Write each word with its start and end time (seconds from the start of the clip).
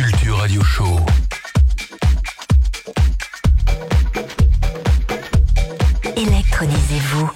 Culture 0.00 0.38
Radio 0.38 0.62
Show. 0.62 0.96
Électronisez-vous. 6.16 7.30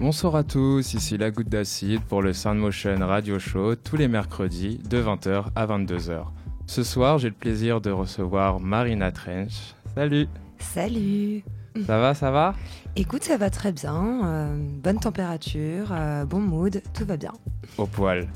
Bonsoir 0.00 0.36
à 0.36 0.44
tous, 0.44 0.94
ici 0.94 1.18
la 1.18 1.30
goutte 1.30 1.48
d'acide 1.48 2.00
pour 2.02 2.22
le 2.22 2.32
Sound 2.32 2.58
Motion 2.58 2.96
Radio 3.00 3.38
Show 3.38 3.74
tous 3.76 3.96
les 3.96 4.08
mercredis 4.08 4.78
de 4.88 5.02
20h 5.02 5.46
à 5.54 5.66
22h. 5.66 6.24
Ce 6.66 6.82
soir, 6.82 7.18
j'ai 7.18 7.28
le 7.28 7.34
plaisir 7.34 7.80
de 7.80 7.90
recevoir 7.90 8.60
Marina 8.60 9.12
Trench. 9.12 9.74
Salut 9.94 10.28
Salut 10.58 11.42
Ça 11.86 11.98
va, 11.98 12.14
ça 12.14 12.30
va? 12.30 12.54
Écoute, 12.96 13.24
ça 13.24 13.36
va 13.36 13.50
très 13.50 13.72
bien. 13.72 14.24
euh, 14.24 14.56
bonne 14.82 14.98
température, 14.98 15.88
euh, 15.92 16.24
bon 16.24 16.40
mood, 16.40 16.80
tout 16.94 17.04
va 17.04 17.16
bien. 17.16 17.32
Au 17.76 17.86
poil. 17.86 18.28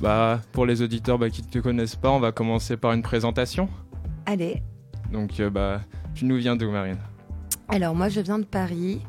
Bah, 0.00 0.40
pour 0.52 0.66
les 0.66 0.82
auditeurs 0.82 1.18
bah, 1.18 1.30
qui 1.30 1.42
ne 1.42 1.48
te 1.48 1.58
connaissent 1.58 1.96
pas, 1.96 2.10
on 2.10 2.20
va 2.20 2.32
commencer 2.32 2.76
par 2.76 2.92
une 2.92 3.02
présentation. 3.02 3.68
Allez, 4.26 4.62
Donc, 5.12 5.40
euh, 5.40 5.50
bah, 5.50 5.80
tu 6.14 6.24
nous 6.24 6.36
viens 6.36 6.56
d'où, 6.56 6.70
Marine? 6.70 6.98
Alors 7.68 7.94
moi 7.94 8.08
je 8.08 8.20
viens 8.20 8.38
de 8.38 8.44
Paris. 8.44 9.00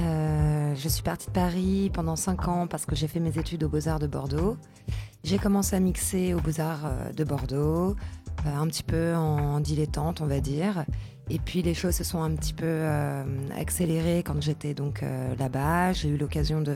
Euh, 0.00 0.74
je 0.74 0.88
suis 0.88 1.02
partie 1.02 1.26
de 1.26 1.32
Paris 1.32 1.90
pendant 1.92 2.16
5 2.16 2.48
ans 2.48 2.66
parce 2.66 2.86
que 2.86 2.96
j'ai 2.96 3.08
fait 3.08 3.20
mes 3.20 3.38
études 3.38 3.62
aux 3.64 3.68
Beaux-Arts 3.68 3.98
de 3.98 4.06
Bordeaux. 4.06 4.56
J'ai 5.22 5.38
commencé 5.38 5.76
à 5.76 5.80
mixer 5.80 6.32
aux 6.32 6.40
Beaux-Arts 6.40 6.86
euh, 6.86 7.12
de 7.12 7.24
Bordeaux, 7.24 7.94
euh, 8.46 8.56
un 8.56 8.66
petit 8.68 8.82
peu 8.82 9.14
en 9.14 9.60
dilettante, 9.60 10.22
on 10.22 10.26
va 10.26 10.40
dire. 10.40 10.84
Et 11.28 11.38
puis 11.38 11.62
les 11.62 11.74
choses 11.74 11.94
se 11.94 12.04
sont 12.04 12.22
un 12.22 12.34
petit 12.34 12.54
peu 12.54 12.64
euh, 12.66 13.24
accélérées 13.56 14.22
quand 14.24 14.40
j'étais 14.40 14.72
donc 14.74 15.04
là-bas. 15.38 15.92
J'ai 15.92 16.08
eu 16.08 16.16
l'occasion 16.16 16.60
de 16.60 16.74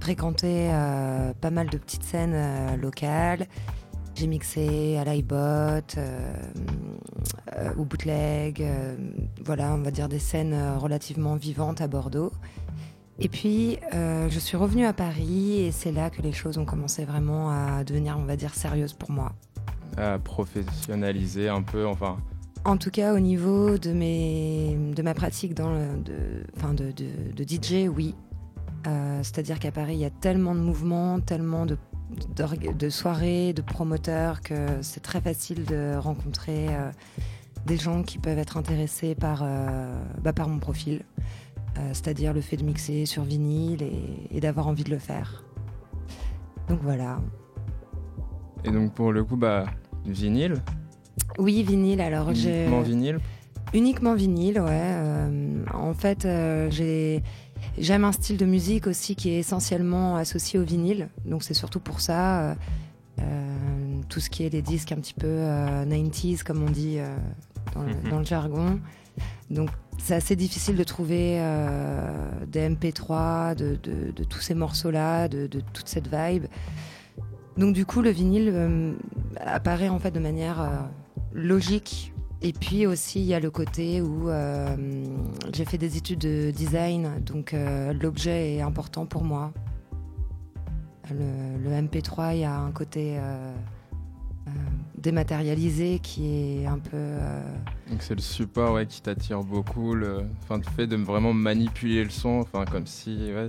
fréquenter 0.00 0.70
euh, 0.72 1.32
pas 1.40 1.50
mal 1.50 1.68
de 1.68 1.78
petites 1.78 2.02
scènes 2.04 2.32
euh, 2.34 2.76
locales. 2.76 3.46
J'ai 4.16 4.26
mixé 4.26 4.96
à 4.98 5.04
l'iBot, 5.04 5.36
euh, 5.96 6.32
au 7.78 7.84
bootleg, 7.84 8.66
voilà, 9.44 9.72
on 9.74 9.78
va 9.82 9.90
dire 9.90 10.08
des 10.08 10.18
scènes 10.18 10.54
relativement 10.78 11.36
vivantes 11.36 11.80
à 11.80 11.86
Bordeaux. 11.86 12.32
Et 13.18 13.28
puis, 13.28 13.78
je 13.92 14.38
suis 14.38 14.56
revenue 14.56 14.84
à 14.84 14.92
Paris 14.92 15.60
et 15.60 15.70
c'est 15.72 15.92
là 15.92 16.10
que 16.10 16.20
les 16.22 16.32
choses 16.32 16.58
ont 16.58 16.64
commencé 16.64 17.04
vraiment 17.04 17.50
à 17.50 17.84
devenir, 17.84 18.16
on 18.18 18.24
va 18.24 18.36
dire, 18.36 18.54
sérieuses 18.54 18.94
pour 18.94 19.10
moi. 19.10 19.32
À 19.96 20.18
professionnaliser 20.18 21.48
un 21.48 21.62
peu, 21.62 21.86
enfin. 21.86 22.18
En 22.64 22.76
tout 22.76 22.90
cas, 22.90 23.14
au 23.14 23.20
niveau 23.20 23.78
de, 23.78 23.92
mes, 23.92 24.76
de 24.94 25.02
ma 25.02 25.14
pratique 25.14 25.54
dans 25.54 25.70
le, 25.70 25.96
de, 26.02 26.44
enfin 26.56 26.74
de, 26.74 26.90
de- 26.92 27.32
de 27.34 27.44
DJ, 27.44 27.88
oui. 27.88 28.14
Euh, 28.86 29.20
C'est-à-dire 29.22 29.58
qu'à 29.58 29.70
Paris, 29.70 29.94
il 29.94 30.00
y 30.00 30.04
a 30.04 30.10
tellement 30.10 30.54
de 30.54 30.60
mouvements, 30.60 31.20
tellement 31.20 31.66
de, 31.66 31.76
soirées, 32.88 33.52
de 33.52 33.62
promoteurs, 33.62 34.40
que 34.40 34.54
c'est 34.82 35.00
très 35.02 35.20
facile 35.20 35.64
de 35.64 35.96
rencontrer 35.96 36.68
euh, 36.70 36.90
des 37.66 37.76
gens 37.76 38.02
qui 38.02 38.18
peuvent 38.18 38.38
être 38.38 38.56
intéressés 38.56 39.14
par, 39.14 39.42
euh, 39.42 39.94
bah, 40.22 40.32
par 40.32 40.48
mon 40.48 40.58
profil. 40.58 41.02
C'est-à-dire 41.92 42.34
le 42.34 42.40
fait 42.40 42.56
de 42.56 42.64
mixer 42.64 43.06
sur 43.06 43.22
vinyle 43.22 43.80
et, 43.82 44.36
et 44.36 44.40
d'avoir 44.40 44.66
envie 44.66 44.82
de 44.84 44.90
le 44.90 44.98
faire. 44.98 45.44
Donc 46.68 46.80
voilà. 46.82 47.20
Et 48.64 48.70
donc, 48.70 48.92
pour 48.92 49.12
le 49.12 49.24
coup, 49.24 49.36
bah, 49.36 49.64
vinyle, 50.04 50.56
Oui, 51.38 51.62
vinyle. 51.62 52.00
Alors 52.00 52.34
j'ai 52.34 52.64
uniquement 52.64 52.82
vinyle? 52.82 53.18
Uniquement 53.72 54.14
vinyle, 54.14 54.60
ouais. 54.60 54.94
en 55.72 55.94
fait, 55.94 56.26
j'ai 56.70 57.22
j'aime 57.78 58.04
un 58.04 58.12
style 58.12 58.36
de 58.36 58.46
musique 58.46 58.86
aussi 58.86 59.16
qui 59.16 59.30
est 59.30 59.38
essentiellement 59.38 60.16
associé 60.16 60.58
au 60.58 60.62
vinyle. 60.64 61.08
Donc 61.24 61.42
c'est 61.42 61.54
surtout 61.54 61.80
pour 61.80 62.00
ça 62.00 62.40
euh, 62.42 62.54
euh, 63.20 63.56
tout 64.08 64.20
ce 64.20 64.30
qui 64.30 64.44
est 64.44 64.48
les 64.50 64.62
disques 64.62 64.92
un 64.92 64.96
petit 64.96 65.14
peu 65.14 65.26
euh, 65.26 65.84
90s 65.84 66.42
comme 66.42 66.62
on 66.62 66.70
dit 66.70 66.96
euh, 66.98 67.14
dans, 67.74 67.82
le, 67.82 67.94
Mhm. 67.94 68.10
dans 68.10 68.18
le 68.18 68.24
jargon. 68.24 68.80
Donc 69.50 69.68
c'est 69.98 70.14
assez 70.14 70.36
difficile 70.36 70.76
de 70.76 70.84
trouver 70.84 71.36
euh, 71.40 72.30
des 72.46 72.68
MP3 72.68 73.54
de, 73.54 73.76
de- 73.82 74.12
de 74.12 74.24
tous 74.24 74.40
ces 74.40 74.54
morceaux-là, 74.54 75.28
de, 75.28 75.46
de 75.46 75.60
toute 75.72 75.88
cette 75.88 76.08
vibe. 76.12 76.46
Donc 77.56 77.74
du 77.74 77.84
coup, 77.84 78.00
le 78.00 78.10
vinyle 78.10 78.50
euh, 78.54 78.92
apparaît 79.44 79.88
en 79.90 79.98
fait 79.98 80.12
de 80.12 80.20
manière 80.20 80.60
euh, 80.62 80.68
logique 81.32 82.12
et 82.42 82.52
puis 82.52 82.86
aussi, 82.86 83.20
il 83.20 83.26
y 83.26 83.34
a 83.34 83.40
le 83.40 83.50
côté 83.50 84.00
où 84.00 84.30
euh, 84.30 84.74
j'ai 85.52 85.66
fait 85.66 85.76
des 85.76 85.98
études 85.98 86.20
de 86.20 86.50
design, 86.50 87.22
donc 87.24 87.52
euh, 87.52 87.92
l'objet 87.92 88.54
est 88.54 88.60
important 88.62 89.04
pour 89.04 89.24
moi. 89.24 89.52
Le, 91.10 91.58
le 91.62 91.70
MP3, 91.70 92.34
il 92.36 92.40
y 92.40 92.44
a 92.44 92.56
un 92.56 92.70
côté 92.70 93.18
euh, 93.18 93.52
dématérialisé 94.96 95.98
qui 95.98 96.62
est 96.62 96.66
un 96.66 96.78
peu... 96.78 97.16
Donc, 97.90 98.00
c'est 98.00 98.14
le 98.14 98.20
support 98.20 98.74
ouais, 98.74 98.86
qui 98.86 99.02
t'attire 99.02 99.42
beaucoup. 99.42 99.94
Le, 99.94 100.22
le 100.48 100.62
fait 100.62 100.86
de 100.86 100.96
vraiment 100.96 101.34
manipuler 101.34 102.04
le 102.04 102.10
son, 102.10 102.44
comme 102.70 102.86
si, 102.86 103.32
ouais, 103.34 103.48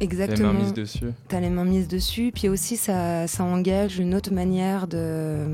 c'est 0.00 0.06
les 0.06 0.12
exactement... 0.22 0.52
mains 0.52 0.60
mises 0.60 0.72
dessus. 0.74 1.06
T'as 1.28 1.40
les 1.40 1.50
mains 1.50 1.64
mises 1.64 1.88
dessus, 1.88 2.30
puis 2.34 2.48
aussi 2.48 2.76
ça, 2.76 3.26
ça 3.26 3.44
engage 3.44 3.98
une 3.98 4.14
autre 4.14 4.32
manière 4.32 4.86
de, 4.86 5.46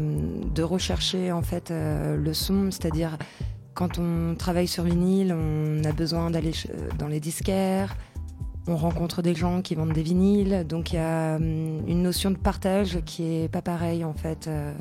de 0.54 0.62
rechercher 0.62 1.32
en 1.32 1.42
fait 1.42 1.70
euh, 1.70 2.16
le 2.16 2.34
son, 2.34 2.70
c'est-à-dire 2.70 3.16
quand 3.74 3.98
on 3.98 4.34
travaille 4.36 4.68
sur 4.68 4.84
vinyle, 4.84 5.34
on 5.36 5.82
a 5.84 5.92
besoin 5.92 6.30
d'aller 6.30 6.52
euh, 6.70 6.88
dans 6.98 7.08
les 7.08 7.20
disquaires, 7.20 7.96
on 8.68 8.76
rencontre 8.76 9.20
des 9.20 9.34
gens 9.34 9.62
qui 9.62 9.74
vendent 9.74 9.92
des 9.92 10.02
vinyles, 10.02 10.64
donc 10.66 10.92
il 10.92 10.96
y 10.96 10.98
a 10.98 11.36
hum, 11.36 11.82
une 11.88 12.02
notion 12.02 12.30
de 12.30 12.36
partage 12.36 13.00
qui 13.04 13.24
est 13.24 13.48
pas 13.48 13.62
pareille 13.62 14.04
en 14.04 14.14
fait. 14.14 14.46
euh. 14.48 14.72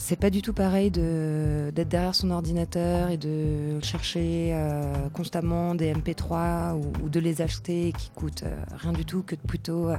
C'est 0.00 0.18
pas 0.18 0.30
du 0.30 0.42
tout 0.42 0.52
pareil 0.52 0.92
d'être 0.92 1.88
derrière 1.88 2.14
son 2.14 2.30
ordinateur 2.30 3.10
et 3.10 3.16
de 3.16 3.80
chercher 3.82 4.52
euh, 4.52 5.08
constamment 5.12 5.74
des 5.74 5.92
MP3 5.92 6.80
ou, 7.02 7.08
de 7.08 7.18
les 7.18 7.42
acheter 7.42 7.92
qui 7.98 8.10
coûtent 8.10 8.44
euh, 8.44 8.56
rien 8.76 8.92
du 8.92 9.04
tout 9.04 9.24
que 9.24 9.34
de 9.34 9.40
plutôt 9.40 9.90
euh, 9.90 9.96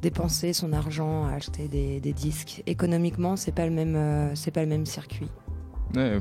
dépenser 0.00 0.52
son 0.52 0.72
argent 0.72 1.26
à 1.26 1.32
acheter 1.32 1.66
des, 1.66 2.12
disques. 2.12 2.62
Économiquement, 2.66 3.34
c'est 3.34 3.52
pas 3.52 3.66
le 3.66 3.72
même, 3.72 4.32
pas 4.54 4.60
le 4.60 4.68
même 4.68 4.86
circuit. 4.86 5.28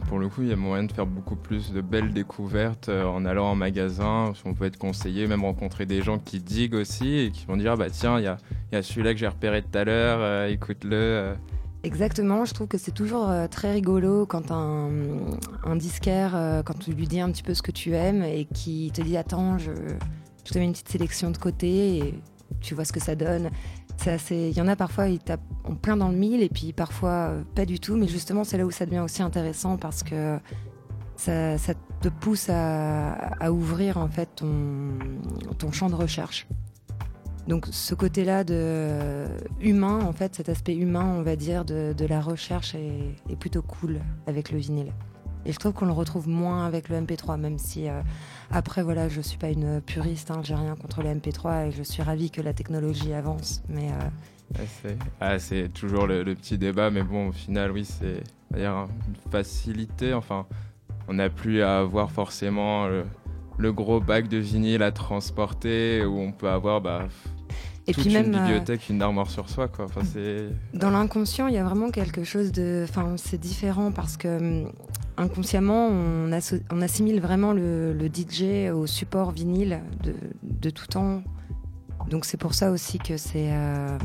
Pour 0.08 0.18
le 0.18 0.28
coup, 0.28 0.42
il 0.42 0.48
y 0.48 0.54
a 0.54 0.56
moyen 0.56 0.86
de 0.86 0.92
faire 0.92 1.06
beaucoup 1.06 1.36
plus 1.36 1.72
de 1.72 1.82
belles 1.82 2.12
découvertes 2.12 2.90
en 2.90 3.24
allant 3.24 3.52
en 3.52 3.56
magasin. 3.56 4.34
On 4.46 4.56
peut 4.56 4.66
être 4.66 4.78
conseillé, 4.78 5.28
même 5.28 5.44
rencontrer 5.44 5.86
des 5.86 6.02
gens 6.02 6.18
qui 6.18 6.40
diguent 6.40 6.76
aussi 6.76 7.20
et 7.20 7.32
qui 7.32 7.46
vont 7.46 7.58
dire 7.58 7.74
ah 7.74 7.76
bah 7.76 7.90
tiens, 7.92 8.18
il 8.18 8.24
y 8.24 8.28
a, 8.28 8.38
a 8.74 8.82
celui-là 8.82 9.14
que 9.14 9.20
j'ai 9.20 9.28
repéré 9.28 9.62
tout 9.62 9.78
à 9.78 9.84
l'heure, 9.84 10.50
écoute-le. 10.50 11.36
Exactement, 11.86 12.46
je 12.46 12.54
trouve 12.56 12.68
que 12.68 12.80
c'est 12.80 12.92
toujours 12.92 13.30
euh, 13.30 13.48
très 13.48 13.72
rigolo 13.72 14.26
quand 14.26 14.50
un, 14.50 14.90
disquaire, 15.76 16.36
euh, 16.36 16.64
quand 16.64 16.74
tu 16.80 16.94
lui 16.94 17.08
dis 17.08 17.20
un 17.20 17.30
petit 17.30 17.44
peu 17.44 17.54
ce 17.54 17.62
que 17.62 17.70
tu 17.70 17.94
aimes 17.94 18.24
et 18.24 18.46
qui 18.46 18.92
te 18.92 19.04
dit 19.04 19.16
attends, 19.18 19.60
je, 19.60 19.72
te 20.44 20.58
mets 20.58 20.66
une 20.66 20.72
petite 20.72 20.90
sélection 20.90 21.30
de 21.30 21.38
côté 21.38 21.98
et 21.98 22.20
tu 22.60 22.74
vois 22.74 22.86
ce 22.86 22.92
que 22.92 23.00
ça 23.00 23.14
donne. 23.14 23.52
Il 24.32 24.58
y 24.58 24.62
en 24.62 24.68
a 24.68 24.76
parfois, 24.76 25.10
ils 25.10 25.20
tapent 25.20 25.42
en 25.64 25.76
plein 25.76 25.96
dans 25.96 26.10
le 26.10 26.18
mille 26.18 26.42
et 26.42 26.50
puis 26.50 26.74
parfois 26.74 27.30
euh, 27.30 27.44
pas 27.54 27.68
du 27.68 27.80
tout, 27.80 27.96
mais 27.96 28.08
justement 28.08 28.44
c'est 28.44 28.58
là 28.58 28.66
où 28.66 28.72
ça 28.72 28.88
devient 28.88 29.02
aussi 29.02 29.22
intéressant 29.22 29.78
parce 29.78 30.02
que 30.02 30.40
ça, 31.18 31.56
te 32.02 32.10
pousse 32.10 32.50
à, 32.50 33.52
ouvrir 33.52 33.98
en 33.98 34.08
fait 34.08 34.30
ton 34.34 35.72
champ 35.72 35.92
de 35.92 35.96
recherche. 35.96 36.48
Donc 37.48 37.68
ce 37.72 37.94
côté-là 37.94 38.44
de 38.44 39.26
humain, 39.62 40.00
en 40.02 40.14
fait, 40.14 40.36
cet 40.36 40.50
aspect 40.50 40.76
humain, 40.76 41.16
on 41.18 41.22
va 41.22 41.36
dire, 41.36 41.64
de, 41.64 41.94
de 41.96 42.06
la 42.06 42.20
recherche 42.20 42.76
est, 42.76 43.36
plutôt 43.40 43.62
cool 43.62 44.00
avec 44.26 44.52
le 44.52 44.58
vinyle. 44.58 44.92
Et 45.46 45.52
je 45.52 45.60
trouve 45.60 45.74
qu'on 45.74 45.86
le 45.86 45.92
retrouve 45.92 46.28
moins 46.28 46.66
avec 46.66 46.90
le 46.90 47.00
MP3, 47.00 47.40
même 47.40 47.60
si 47.60 47.88
euh, 47.88 48.02
après, 48.50 48.82
voilà, 48.82 49.10
je 49.10 49.22
suis 49.22 49.38
pas 49.38 49.50
une 49.50 49.80
puriste, 49.80 50.32
hein, 50.32 50.42
j'ai 50.44 50.56
rien 50.56 50.76
contre 50.76 51.04
le 51.04 51.10
MP3 51.10 51.68
et 51.68 51.72
je 51.72 51.84
suis 51.84 52.02
ravie 52.02 52.32
que 52.32 52.42
la 52.42 52.54
technologie 52.54 53.14
avance. 53.14 53.62
Mais 53.70 53.92
euh, 53.92 54.64
c'est 54.82 54.98
ah, 55.22 55.38
c'est 55.38 55.70
toujours 55.70 56.08
le, 56.08 56.24
petit 56.34 56.58
débat, 56.58 56.90
mais 56.90 57.04
bon, 57.04 57.28
au 57.28 57.32
final, 57.32 57.72
oui, 57.72 57.86
c'est 57.86 58.24
une 58.56 58.88
facilité. 59.30 60.16
Enfin, 60.16 60.48
on 61.08 61.14
n'a 61.14 61.30
plus 61.30 61.62
à 61.62 61.78
avoir 61.78 62.10
forcément 62.10 62.88
le, 62.88 63.04
le 63.58 63.72
gros 63.72 64.00
bac 64.00 64.28
de 64.28 64.38
vinyle 64.38 64.84
à 64.84 64.92
transporter 64.92 66.06
où 66.06 66.18
on 66.20 66.32
peut 66.32 66.50
avoir 66.50 66.82
bah, 66.82 67.08
et 67.88 67.94
toute 67.94 68.04
puis 68.04 68.14
même 68.14 68.28
une 68.28 68.36
euh, 68.36 68.40
bibliothèque, 68.46 68.90
une 68.90 69.02
armoire 69.02 69.30
sur 69.30 69.50
soi. 69.50 69.68
Quoi. 69.68 69.86
Enfin. 69.86 70.02
Dans 70.74 70.90
l'inconscient, 70.90 71.48
il 71.48 71.54
y 71.54 71.58
a 71.58 71.64
vraiment 71.64 71.90
quelque 71.92 72.24
chose 72.24 72.52
de. 72.52 72.86
Enfin, 72.90 73.14
c'est 73.18 73.40
différent 73.40 73.92
parce 73.92 74.18
que 74.18 74.64
hum, 74.66 74.72
inconsciemment, 75.18 75.88
on, 75.88 76.32
asso- 76.32 76.62
on 76.72 76.82
assimile 76.82 77.22
vraiment 77.22 77.54
le, 77.54 77.94
le 77.94 78.08
DJ 78.08 78.72
au 78.74 78.88
support 78.88 79.32
vinyle 79.32 79.82
de, 80.04 80.14
de 80.44 80.70
tout 80.70 80.88
temps. 80.88 81.22
Donc 82.10 82.26
c'est 82.26 82.38
pour 82.38 82.54
ça 82.54 82.72
aussi 82.72 82.98
que 83.00 83.18
c'est. 83.18 83.52
euh, 83.52 83.98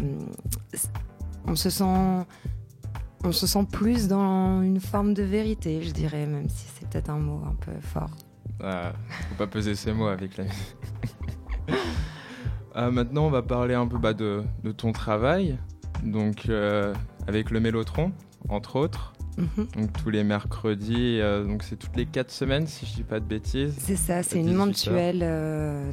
c'est- 0.75 0.91
on 1.47 1.57
se 1.57 1.71
sent. 1.71 1.85
On 3.23 3.33
se 3.33 3.47
sent 3.47 3.67
plus 3.71 4.09
dans 4.09 4.63
une 4.63 4.81
forme 4.81 5.13
de 5.13 5.23
vérité, 5.23 5.83
je 5.83 5.91
dirais, 5.91 6.27
même 6.27 6.49
si 6.49 6.67
c'est 6.75 6.89
peut-être 6.89 7.11
un 7.11 7.19
mot 7.19 7.43
un 7.47 7.55
peu 7.55 7.73
fort. 7.83 8.11
Ah, 8.63 8.93
faut 9.29 9.35
pas 9.37 9.47
peser 9.47 9.75
ses 9.75 9.93
mots 9.93 10.07
avec 10.07 10.37
la 10.39 10.45
musique. 10.45 10.77
Ah, 12.75 12.91
maintenant, 12.91 13.27
on 13.27 13.31
va 13.31 13.43
parler 13.43 13.75
un 13.75 13.87
peu 13.87 13.99
bah, 13.99 14.13
de, 14.13 14.43
de 14.65 14.73
ton 14.73 14.93
travail. 14.93 15.59
Donc, 16.05 16.49
euh, 16.49 16.95
avec 17.27 17.51
le 17.51 17.61
Mélotron, 17.61 18.13
entre 18.49 18.77
autres. 18.77 19.13
Mhm. 19.37 19.69
Donc 19.77 19.93
tous 20.03 20.11
les 20.11 20.25
mercredis, 20.25 21.21
donc 21.47 21.63
c'est 21.63 21.77
toutes 21.77 21.97
les 21.97 22.05
quatre 22.05 22.33
semaines 22.33 22.67
si 22.67 22.85
je 22.85 22.95
dis 22.95 23.03
pas 23.05 23.21
de 23.21 23.25
bêtises. 23.25 23.75
C'est 23.79 23.97
ça, 23.97 24.23
c'est 24.23 24.41
une 24.41 24.53
mensuelle 24.53 25.25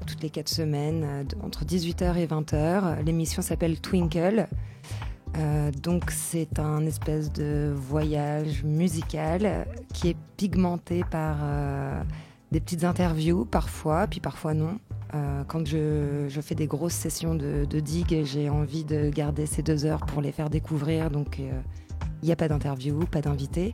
toutes 0.05 0.21
les 0.23 0.31
quatre 0.31 0.49
semaines, 0.49 1.25
entre 1.43 1.63
18h 1.63 2.17
et 2.17 2.25
20h. 2.25 3.03
L'émission 3.05 3.41
s'appelle 3.41 3.79
Twinkle. 3.79 4.47
Euh, 5.37 5.71
donc 5.71 6.09
c'est 6.11 6.59
un 6.59 6.85
espèce 6.85 7.31
de 7.31 7.73
voyage 7.75 8.63
musical 8.63 9.67
qui 9.93 10.09
est 10.09 10.17
pigmenté 10.37 11.03
par 11.09 11.37
euh, 11.43 12.01
des 12.51 12.59
petites 12.59 12.83
interviews 12.83 13.45
parfois, 13.45 14.07
puis 14.07 14.19
parfois 14.19 14.53
non. 14.53 14.79
Euh, 15.13 15.43
quand 15.47 15.65
je, 15.65 16.27
fais 16.41 16.55
des 16.55 16.67
grosses 16.67 16.93
sessions 16.93 17.35
de, 17.35 17.65
de 17.65 17.81
j'ai 18.25 18.49
envie 18.49 18.83
de 18.83 19.09
garder 19.09 19.45
ces 19.45 19.63
deux 19.63 19.85
heures 19.85 20.05
pour 20.05 20.21
les 20.21 20.31
faire 20.31 20.49
découvrir, 20.49 21.09
donc 21.09 21.39
il 21.39 22.25
n'y 22.25 22.31
a 22.31 22.35
pas 22.35 22.47
d'interview, 22.47 22.99
pas 23.05 23.21
d'invité. 23.21 23.73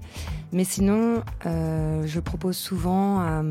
Mais 0.51 0.63
sinon, 0.63 1.23
je 1.45 2.19
propose 2.19 2.57
souvent 2.57 3.43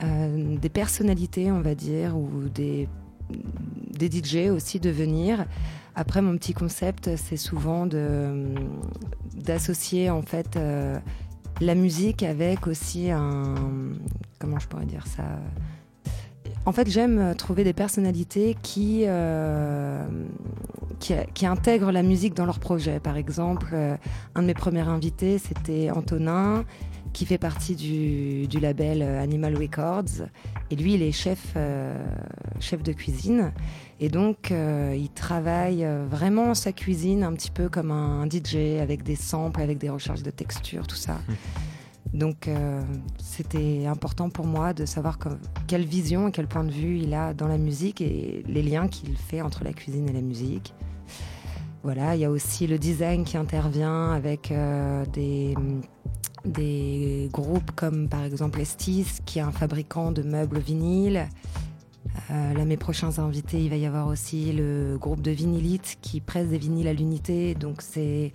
des 0.00 0.68
personnalités, 0.68 1.50
on 1.50 1.60
va 1.60 1.74
dire, 1.74 2.16
ou 2.16 2.48
des, 2.48 2.88
des 3.90 4.10
DJ 4.10 4.50
aussi 4.50 4.78
de 4.80 4.90
venir 4.90 5.46
après, 5.94 6.22
mon 6.22 6.36
petit 6.38 6.54
concept, 6.54 7.16
c'est 7.16 7.36
souvent 7.36 7.86
d'associer 9.34 10.08
en 10.08 10.22
fait 10.22 10.56
euh, 10.56 10.98
la 11.60 11.74
musique 11.74 12.22
avec 12.22 12.66
aussi 12.66 13.10
un 13.10 13.54
comment 14.38 14.58
je 14.58 14.68
pourrais 14.68 14.86
dire 14.86 15.06
ça. 15.06 15.24
En 16.64 16.72
fait, 16.72 16.88
j'aime 16.88 17.34
trouver 17.36 17.64
des 17.64 17.72
personnalités 17.72 18.56
qui, 18.62 19.02
euh, 19.06 20.04
qui, 21.00 21.46
intègrent 21.46 21.90
la 21.90 22.02
musique 22.02 22.34
dans 22.34 22.46
leur 22.46 22.60
projet. 22.60 23.00
Par 23.00 23.16
exemple, 23.16 23.70
euh, 23.72 23.96
un 24.34 24.42
de 24.42 24.46
mes 24.46 24.54
premiers 24.54 24.88
invités, 24.88 25.38
c'était 25.38 25.90
Antonin, 25.90 26.64
qui 27.12 27.26
fait 27.26 27.38
partie 27.38 27.74
du, 27.74 28.46
du, 28.46 28.60
label 28.60 29.02
Animal 29.02 29.56
Records. 29.56 30.26
Et 30.70 30.76
lui, 30.76 30.94
il 30.94 31.02
est 31.02 31.12
chef, 31.12 31.56
chef 32.60 32.82
de 32.82 32.92
cuisine. 32.92 33.52
Et 34.02 34.08
donc, 34.08 34.50
euh, 34.50 34.96
il 34.98 35.10
travaille 35.10 35.84
euh, 35.84 36.04
vraiment 36.10 36.56
sa 36.56 36.72
cuisine 36.72 37.22
un 37.22 37.32
petit 37.34 37.52
peu 37.52 37.68
comme 37.68 37.92
un, 37.92 38.26
DJ, 38.28 38.80
avec 38.80 39.04
des 39.04 39.14
samples, 39.14 39.62
avec 39.62 39.78
des 39.78 39.90
recherches 39.90 40.24
de 40.24 40.30
texture, 40.32 40.88
tout 40.88 40.96
ça. 40.96 41.20
Donc, 42.14 42.46
euh, 42.46 42.82
c'était 43.18 43.86
important 43.86 44.28
pour 44.28 44.46
moi 44.46 44.74
de 44.74 44.84
savoir 44.84 45.18
quelle 45.66 45.84
vision 45.84 46.28
et 46.28 46.32
quel 46.32 46.46
point 46.46 46.64
de 46.64 46.70
vue 46.70 46.98
il 46.98 47.14
a 47.14 47.32
dans 47.32 47.48
la 47.48 47.58
musique 47.58 48.00
et 48.00 48.42
les 48.46 48.62
liens 48.62 48.88
qu'il 48.88 49.16
fait 49.16 49.40
entre 49.40 49.64
la 49.64 49.72
cuisine 49.72 50.08
et 50.08 50.12
la 50.12 50.20
musique. 50.20 50.74
Voilà, 51.82 52.14
il 52.14 52.20
y 52.20 52.24
a 52.24 52.30
aussi 52.30 52.66
le 52.66 52.78
design 52.78 53.24
qui 53.24 53.36
intervient 53.36 54.12
avec 54.12 54.52
des, 55.12 55.54
des 56.44 57.28
groupes 57.32 57.72
comme 57.72 58.08
par 58.08 58.22
exemple 58.22 58.60
Estis, 58.60 59.18
qui 59.24 59.38
est 59.38 59.42
un 59.42 59.50
fabricant 59.50 60.12
de 60.12 60.22
meubles 60.22 60.58
vinyles. 60.58 61.28
Euh, 62.30 62.54
là, 62.54 62.64
mes 62.64 62.76
prochains 62.76 63.18
invités, 63.18 63.62
il 63.62 63.70
va 63.70 63.76
y 63.76 63.86
avoir 63.86 64.06
aussi 64.06 64.52
le 64.52 64.96
groupe 64.98 65.22
de 65.22 65.30
vinylites 65.30 65.98
qui 66.02 66.20
presse 66.20 66.48
des 66.48 66.58
vinyles 66.58 66.88
à 66.88 66.92
l'unité. 66.92 67.54
Donc, 67.54 67.82
c'est 67.82 68.32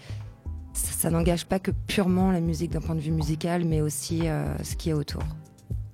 ça, 0.78 1.10
n'engage 1.10 1.46
pas 1.46 1.60
que 1.60 1.72
purement 1.72 2.32
la 2.32 2.40
musique 2.40 2.72
d'un 2.72 2.82
point 2.82 2.96
de 2.96 3.00
vue 3.00 3.12
musical, 3.12 3.66
mais 3.66 3.82
aussi 3.82 4.28
euh, 4.28 4.46
ce 4.64 4.76
qui 4.76 4.90
est 4.90 4.94
autour. 4.94 5.24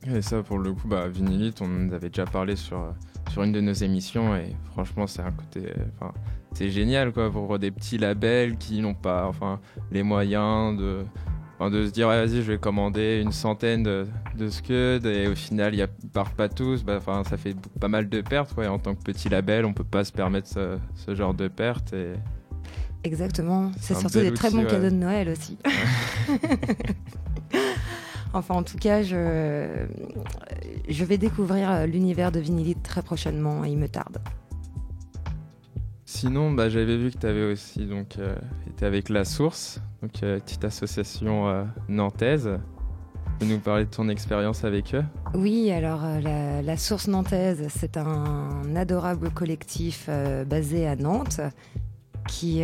Et 0.06 0.22
ça, 0.22 0.44
pour 0.44 0.58
le 0.58 0.74
coup, 0.74 0.88
bah, 0.88 1.08
vinylite, 1.08 1.62
on 1.62 1.92
avait 1.92 2.10
déjà 2.10 2.26
parlé 2.26 2.56
sur, 2.56 2.94
sur 3.32 3.44
une 3.44 3.52
de 3.52 3.62
nos 3.62 3.74
émissions, 3.74 4.36
et 4.36 4.56
franchement, 4.72 5.08
c'est 5.08 5.22
un 5.22 5.32
côté. 5.32 5.72
Enfin, 5.96 6.14
c'est 6.54 6.70
génial, 6.70 7.14
quoi, 7.14 7.32
pour 7.32 7.58
des 7.58 7.72
petits 7.72 7.98
labels 7.98 8.58
qui 8.58 8.82
n'ont 8.82 8.94
pas 8.94 9.28
enfin, 9.28 9.60
les 9.92 10.04
moyens 10.04 10.78
de 10.78 11.04
de 11.70 11.86
se 11.86 11.92
dire, 11.92 12.08
vas-y, 12.08 12.38
je 12.38 12.52
vais 12.52 12.58
commander 12.58 13.22
une 13.24 13.32
centaine 13.32 13.84
de, 13.84 14.08
de 14.38 14.50
scuds 14.50 15.06
et 15.06 15.28
au 15.28 15.36
final, 15.36 15.76
ils 15.76 15.88
partent 16.12 16.36
pas 16.36 16.50
tous. 16.50 16.84
Bah, 16.84 17.00
ça 17.00 17.38
fait 17.38 17.56
pas 17.80 17.88
mal 17.88 18.10
de 18.10 18.22
pertes. 18.22 18.56
Ouais. 18.58 18.68
En 18.68 18.80
tant 18.80 18.96
que 18.96 19.02
petit 19.02 19.30
label, 19.30 19.66
on 19.66 19.74
peut 19.74 19.84
pas 19.84 20.04
se 20.04 20.12
permettre 20.12 20.50
ce, 20.50 21.16
genre 21.16 21.34
de 21.34 21.48
pertes. 21.48 21.94
Et... 21.94 22.14
Exactement. 23.04 23.72
C'est 23.80 23.96
surtout 23.96 24.20
des 24.20 24.34
très 24.34 24.50
bons 24.50 24.66
cadeaux 24.66 24.90
de 24.90 24.96
Noël 24.96 25.30
aussi. 25.30 25.58
enfin, 28.34 28.56
en 28.56 28.64
tout 28.64 28.78
cas, 28.78 29.04
je, 29.04 29.86
je 30.88 31.04
vais 31.04 31.18
découvrir 31.18 31.86
l'univers 31.86 32.32
de 32.32 32.40
Vinylite 32.40 32.84
très 32.84 33.02
prochainement 33.02 33.66
et 33.66 33.70
il 33.70 33.78
me 33.78 33.90
tarde. 33.90 34.20
Sinon, 36.14 36.52
bah, 36.52 36.70
j'avais 36.70 36.96
vu 36.96 37.12
que 37.12 37.18
tu 37.18 37.26
avais 37.26 37.44
aussi 37.44 37.88
donc, 37.88 38.20
euh, 38.20 38.36
été 38.70 38.86
avec 38.86 39.10
La 39.10 39.26
Source, 39.26 39.82
donc 40.02 40.22
euh, 40.22 40.40
petite 40.40 40.64
association 40.64 41.50
euh, 41.50 41.64
nantaise. 41.90 42.60
Tu 43.40 43.40
peux 43.40 43.46
nous 43.52 43.60
parler 43.60 43.86
de 43.86 43.90
ton 43.90 44.08
expérience 44.10 44.64
avec 44.64 44.94
eux? 44.94 45.04
Oui, 45.34 45.72
alors 45.72 46.02
la, 46.22 46.78
Source 46.78 47.08
nantaise, 47.08 47.66
c'est 47.70 47.98
un 47.98 48.76
adorable 48.76 49.32
collectif 49.32 50.08
basé 50.48 50.88
à 50.88 50.96
Nantes. 50.96 51.42
Qui, 52.28 52.64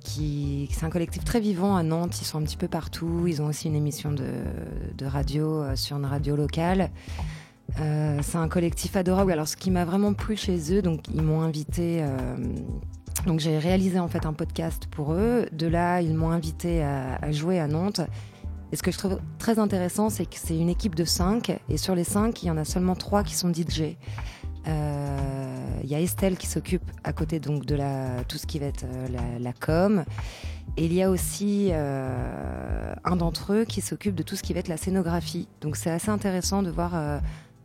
qui 0.00 0.68
c'est 0.72 0.84
un 0.84 0.90
collectif 0.90 1.24
très 1.24 1.40
vivant 1.40 1.76
à 1.76 1.82
Nantes. 1.82 2.20
Ils 2.20 2.24
sont 2.24 2.38
un 2.38 2.42
petit 2.42 2.56
peu 2.56 2.68
partout. 2.68 3.26
Ils 3.26 3.42
ont 3.42 3.46
aussi 3.46 3.68
une 3.68 3.76
émission 3.76 4.12
de, 4.12 5.06
radio 5.06 5.64
sur 5.74 5.96
une 5.96 6.06
radio 6.06 6.36
locale. 6.36 6.90
Euh, 7.80 8.18
c'est 8.22 8.38
un 8.38 8.48
collectif 8.48 8.96
adorable. 8.96 9.32
Alors, 9.32 9.48
ce 9.48 9.56
qui 9.56 9.70
m'a 9.70 9.84
vraiment 9.84 10.14
plu 10.14 10.36
chez 10.36 10.74
eux, 10.74 10.82
donc 10.82 11.08
ils 11.12 11.22
m'ont 11.22 11.42
invité. 11.42 12.02
Euh, 12.02 12.36
donc, 13.26 13.40
j'ai 13.40 13.58
réalisé 13.58 13.98
en 13.98 14.08
fait 14.08 14.26
un 14.26 14.32
podcast 14.32 14.86
pour 14.90 15.14
eux. 15.14 15.46
De 15.52 15.66
là, 15.66 16.00
ils 16.00 16.14
m'ont 16.14 16.30
invité 16.30 16.82
à, 16.82 17.32
jouer 17.32 17.58
à 17.58 17.66
Nantes. 17.66 18.00
Et 18.72 18.76
ce 18.76 18.82
que 18.82 18.90
je 18.90 18.98
trouve 18.98 19.18
très 19.38 19.58
intéressant, 19.58 20.10
c'est 20.10 20.26
que 20.26 20.36
c'est 20.36 20.56
une 20.56 20.68
équipe 20.68 20.94
de 20.94 21.04
5 21.04 21.56
et 21.68 21.76
sur 21.76 21.94
les 21.94 22.02
5, 22.02 22.42
il 22.42 22.46
y 22.46 22.50
en 22.50 22.56
a 22.56 22.64
seulement 22.64 22.96
3 22.96 23.22
qui 23.22 23.34
sont 23.34 23.52
DJ. 23.52 23.96
Euh, 24.66 25.80
il 25.82 25.88
y 25.88 25.94
a 25.94 26.00
Estelle 26.00 26.36
qui 26.36 26.46
s'occupe 26.46 26.82
à 27.04 27.12
côté 27.12 27.38
donc 27.38 27.64
de 27.64 27.74
la, 27.74 28.24
tout 28.24 28.38
ce 28.38 28.46
qui 28.46 28.58
va 28.58 28.66
être 28.66 28.84
la, 29.10 29.38
la 29.38 29.52
com. 29.52 30.04
Et 30.76 30.86
il 30.86 30.92
y 30.92 31.02
a 31.02 31.08
aussi 31.10 31.70
un 31.72 33.16
d'entre 33.16 33.54
eux 33.54 33.64
qui 33.64 33.80
s'occupe 33.80 34.14
de 34.14 34.22
tout 34.22 34.36
ce 34.36 34.42
qui 34.42 34.52
va 34.52 34.60
être 34.60 34.68
la 34.68 34.76
scénographie. 34.76 35.48
Donc 35.62 35.76
c'est 35.76 35.90
assez 35.90 36.10
intéressant 36.10 36.62
de 36.62 36.70
voir 36.70 36.94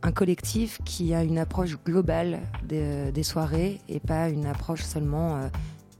un 0.02 0.12
collectif 0.12 0.78
qui 0.84 1.14
a 1.14 1.22
une 1.22 1.38
approche 1.38 1.76
globale 1.84 2.40
des, 2.64 3.22
soirées 3.22 3.80
et 3.88 4.00
pas 4.00 4.28
une 4.28 4.46
approche 4.46 4.82
seulement 4.82 5.36
euh, 5.36 5.48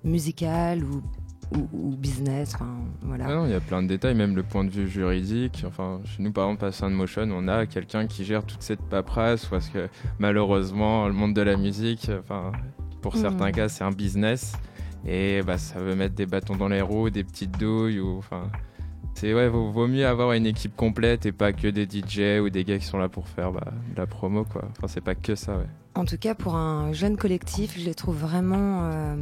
musicale 0.05 0.85
ou, 0.85 1.03
ou, 1.51 1.97
business. 1.97 2.57
voilà. 3.03 3.27
Ah 3.29 3.43
il 3.45 3.51
y 3.51 3.55
a 3.55 3.61
plein 3.61 3.83
de 3.83 3.89
détails, 3.89 4.15
même 4.15 4.35
le 4.35 4.43
point 4.43 4.65
de 4.65 4.71
vue 4.71 4.89
juridique. 4.89 5.65
Enfin, 5.67 6.01
chez 6.05 6.23
nous, 6.23 6.33
par 6.33 6.47
exemple, 6.47 6.65
à 6.65 6.73
Soundmotion, 6.73 7.29
on 7.31 7.49
a 7.49 7.67
quelqu'un 7.67 8.07
qui 8.07 8.25
gère 8.25 8.45
toute 8.45 8.63
cette 8.63 8.83
paperasse 8.83 9.47
parce 9.47 9.69
que 9.69 9.89
malheureusement, 10.19 11.07
le 11.07 11.15
monde 11.15 11.35
de 11.35 11.43
la 11.43 11.57
musique, 11.57 12.11
enfin, 12.19 12.53
pour 13.01 13.17
certains 13.17 13.49
hmm. 13.49 13.53
cas, 13.53 13.69
c'est 13.69 13.85
un 13.85 13.91
business 13.91 14.55
et 15.07 15.43
bah, 15.43 15.59
ça 15.59 15.81
veut 15.81 15.95
mettre 15.95 16.15
des 16.15 16.27
bâtons 16.27 16.57
dans 16.57 16.69
les 16.69 16.81
roues, 16.81 17.11
des 17.11 17.25
petites 17.25 17.59
douilles 17.59 18.01
ou 18.01 18.19
enfin 18.19 18.51
c'est 19.15 19.35
ouais, 19.35 19.49
vaut, 19.49 19.87
mieux 19.87 20.07
avoir 20.07 20.33
une 20.33 20.47
équipe 20.47 20.75
complète 20.75 21.27
et 21.27 21.33
pas 21.33 21.53
que 21.53 21.69
des 21.69 21.85
DJ 21.85 22.41
ou 22.41 22.51
des 22.51 22.65
gars 22.65 22.79
qui 22.79 22.87
sont 22.87 22.99
là 22.99 23.09
pour 23.09 23.29
faire 23.29 23.53
bah, 23.53 23.73
de 23.93 23.97
la 23.97 24.07
promo 24.07 24.45
quoi. 24.45 24.65
Enfin, 24.71 24.89
c'est 24.89 25.01
pas 25.01 25.15
que 25.15 25.35
ça, 25.35 25.57
ouais. 25.57 25.67
En 25.95 26.07
tout 26.07 26.17
cas, 26.17 26.35
pour 26.35 26.55
un 26.55 26.93
jeune 26.95 27.19
collectif, 27.19 27.79
je 27.79 27.85
les 27.85 27.95
trouve 27.95 28.17
vraiment 28.17 28.85
euh, 28.85 29.15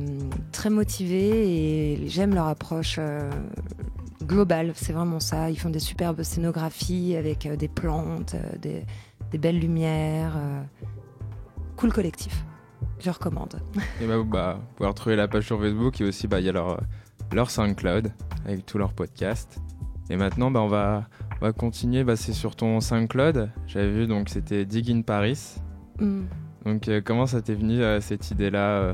très 0.53 0.71
motivés 0.71 1.51
et 1.53 2.09
j'aime 2.09 2.33
leur 2.33 2.47
approche 2.47 2.97
euh, 3.01 3.29
globale. 4.23 4.73
C'est 4.77 4.93
vraiment 4.93 5.19
ça. 5.19 5.51
Ils 5.51 5.59
font 5.59 5.71
des 5.71 5.81
superbes 5.81 6.23
scénographies 6.23 7.17
avec 7.17 7.47
euh, 7.47 7.57
des 7.57 7.67
plantes, 7.67 8.37
des, 8.63 8.85
belles 9.37 9.59
lumières. 9.59 10.39
cool 11.77 11.93
collectif. 11.93 12.45
Je 13.01 13.11
recommande. 13.11 13.61
Et 14.01 14.07
bah, 14.07 14.23
bah, 14.25 14.59
vous 14.61 14.75
pouvez 14.77 14.89
retrouver 14.89 15.17
la 15.17 15.27
page 15.27 15.47
sur 15.47 15.59
Facebook 15.59 16.01
et 16.01 16.05
aussi 16.05 16.29
bah, 16.29 16.39
il 16.39 16.47
y 16.47 16.49
a 16.49 16.53
leur, 16.53 16.81
leur 17.33 17.51
SoundCloud 17.51 18.13
avec 18.47 18.65
tous 18.65 18.79
leurs 18.79 18.93
podcasts. 18.93 19.61
Et 20.11 20.17
maintenant, 20.17 20.51
bah, 20.51 20.61
on, 20.61 20.67
va, 20.69 21.05
on 21.41 21.47
va 21.47 21.53
continuer. 21.53 22.03
Bah, 22.03 22.17
c'est 22.17 22.33
sur 22.33 22.57
ton 22.57 22.81
SoundCloud. 22.81 23.51
J'avais 23.69 23.91
vu, 23.91 24.07
donc 24.07 24.29
c'était 24.29 24.65
Dig 24.65 24.91
in 24.91 25.03
Paris. 25.03 25.57
Mm. 26.01 26.23
Donc, 26.67 26.89
euh, 26.89 27.01
comment 27.03 27.27
ça 27.27 27.41
t'est 27.41 27.55
venu 27.55 27.81
euh, 27.81 28.01
cette 28.01 28.31
idée-là 28.33 28.69
euh, 28.71 28.93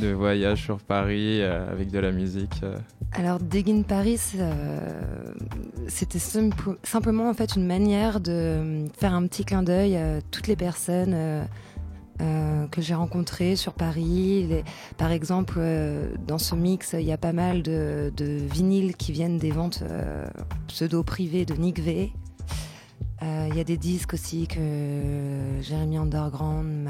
de 0.00 0.12
voyage 0.12 0.62
sur 0.62 0.78
Paris 0.78 1.42
avec 1.42 1.90
de 1.90 1.98
la 1.98 2.12
musique 2.12 2.62
Alors, 3.12 3.40
Dig 3.40 3.68
in 3.68 3.82
Paris, 3.82 4.20
c'était 5.88 6.18
simplement 6.18 7.28
en 7.28 7.34
fait 7.34 7.56
une 7.56 7.66
manière 7.66 8.20
de 8.20 8.84
faire 8.98 9.14
un 9.14 9.26
petit 9.26 9.44
clin 9.44 9.62
d'œil 9.62 9.96
à 9.96 10.20
toutes 10.30 10.48
les 10.48 10.56
personnes 10.56 11.46
euh, 12.20 12.66
que 12.66 12.82
j'ai 12.82 12.94
rencontrés 12.94 13.56
sur 13.56 13.72
Paris. 13.72 14.46
par 14.98 15.10
exemple, 15.10 15.54
euh, 15.56 16.12
dans 16.26 16.36
ce 16.38 16.54
mix, 16.54 16.94
il 16.98 17.06
y 17.06 17.12
a 17.12 17.18
pas 17.18 17.32
mal 17.32 17.62
de, 17.62 18.12
vinyles 18.52 18.94
qui 18.96 19.12
viennent 19.12 19.38
des 19.38 19.50
ventes 19.50 19.82
euh, 19.88 20.26
pseudo-privées 20.68 21.46
de 21.46 21.54
Nick 21.54 21.80
V. 21.80 22.12
Il 23.22 23.56
y 23.56 23.60
a 23.60 23.64
des 23.64 23.76
disques 23.76 24.14
aussi 24.14 24.46
que 24.46 25.60
Jérémy 25.60 25.98
Underground 25.98 26.88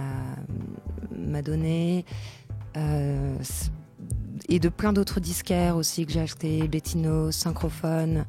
m'a 1.16 1.42
donné. 1.42 2.04
et 4.49 4.58
de 4.58 4.68
plein 4.68 4.92
d'autres 4.92 5.20
disquaires 5.20 5.76
aussi 5.76 6.06
que 6.06 6.12
j'ai 6.12 6.20
acheté, 6.20 6.68
Bettino, 6.68 7.32
Synchrophone, 7.32 8.26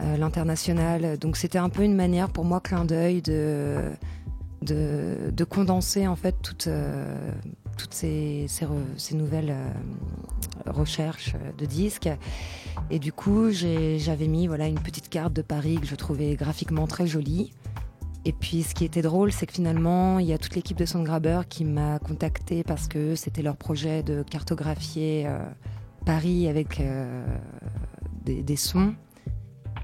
l'international. 0.00 1.18
Donc 1.18 1.36
c'était 1.36 1.58
un 1.58 1.68
peu 1.68 1.82
une 1.82 1.94
manière 1.94 2.30
pour 2.30 2.44
moi, 2.44 2.60
clin 2.60 2.84
d'œil, 2.84 3.22
de, 3.22 3.92
de, 4.62 5.44
condenser 5.44 6.06
en 6.06 6.16
fait 6.16 6.34
toutes, 6.42 6.68
toutes 7.78 7.94
ces, 7.94 8.46
ces, 8.48 9.14
nouvelles 9.14 9.54
recherches 10.66 11.34
de 11.58 11.66
disques. 11.66 12.08
Et 12.90 12.98
du 12.98 13.12
coup, 13.12 13.50
j'avais 13.50 14.28
mis 14.28 14.46
voilà, 14.46 14.66
une 14.66 14.80
petite 14.80 15.08
carte 15.08 15.32
de 15.32 15.42
Paris 15.42 15.78
que 15.80 15.86
je 15.86 15.94
trouvais 15.94 16.34
graphiquement 16.34 16.86
très 16.86 17.06
jolie. 17.06 17.52
Et 18.26 18.32
puis 18.32 18.64
ce 18.64 18.74
qui 18.74 18.84
était 18.84 19.02
drôle, 19.02 19.30
c'est 19.30 19.46
que 19.46 19.52
finalement, 19.52 20.18
il 20.18 20.26
y 20.26 20.32
a 20.32 20.38
toute 20.38 20.56
l'équipe 20.56 20.76
de 20.76 20.84
Soundgrabber 20.84 21.42
qui 21.48 21.64
m'a 21.64 22.00
contacté 22.00 22.64
parce 22.64 22.88
que 22.88 23.14
c'était 23.14 23.40
leur 23.40 23.56
projet 23.56 24.02
de 24.02 24.24
cartographier 24.24 25.28
euh, 25.28 25.38
Paris 26.04 26.48
avec 26.48 26.80
euh, 26.80 27.24
des, 28.24 28.56
sons. 28.56 28.94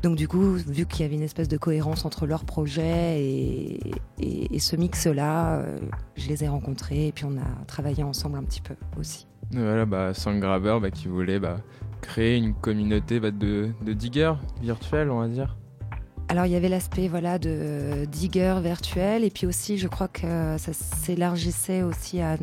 Donc 0.03 0.17
du 0.17 0.27
coup, 0.27 0.55
vu 0.55 0.85
qu'il 0.87 1.03
y 1.03 1.05
avait 1.05 1.15
une 1.15 1.23
espèce 1.23 1.49
de 1.49 1.57
cohérence 1.57 2.05
entre 2.05 2.27
leur 2.27 2.45
projet 2.45 3.23
et, 3.23 4.59
ce 4.59 4.77
mix-là, 4.77 5.57
euh, 5.57 5.79
je 6.17 6.29
les 6.29 6.45
ai 6.45 6.49
rencontrés 6.49 7.09
et 7.09 7.13
puis 7.13 7.25
on 7.25 7.37
a 7.37 7.65
travaillé 7.67 8.03
ensemble 8.03 8.39
un 8.39 8.45
petit 8.45 8.61
peu 8.61 8.75
aussi. 8.99 9.27
Voilà, 9.53 9.87
bah, 9.87 10.15
Soundgrabber 10.15 10.79
bah, 10.81 10.91
qui 10.91 11.09
voulait 11.09 11.39
bah, 11.39 11.59
créer 12.01 12.37
une 12.37 12.55
communauté 12.55 13.21
bah, 13.21 13.31
de, 13.31 13.71
de 13.85 13.93
diggers 13.93 14.35
virtuels, 14.61 15.11
on 15.11 15.21
va 15.21 15.29
dire. 15.29 15.57
Alors 16.29 16.47
il 16.47 16.53
y 16.53 16.57
avait 16.57 16.69
l'aspect 16.69 17.09
voilà 17.09 17.39
de 17.39 18.07
digger 18.07 18.57
virtuel 18.63 19.23
et 19.25 19.31
puis 19.31 19.47
aussi 19.47 19.77
je 19.77 19.87
crois 19.87 20.09
que 20.09 20.57
ça 20.57 20.73
s'élargissait 20.73 21.83
aussi 21.83 22.21
à 22.21 22.39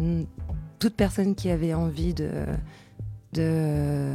toute 0.78 0.94
personne 0.94 1.34
qui 1.34 1.50
avait 1.50 1.74
envie 1.74 2.14
de 2.14 2.30
de 3.34 4.14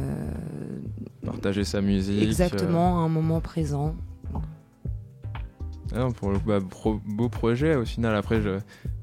partager 1.25 1.63
sa 1.63 1.81
musique 1.81 2.23
exactement 2.23 2.99
à 2.99 3.01
un 3.01 3.09
moment 3.09 3.41
présent. 3.41 3.95
Ah 5.95 6.07
pour 6.15 6.31
le 6.31 6.39
bah, 6.39 6.59
beau 7.05 7.29
projet 7.29 7.75
au 7.75 7.85
final 7.85 8.15
après 8.15 8.41
je, 8.41 8.59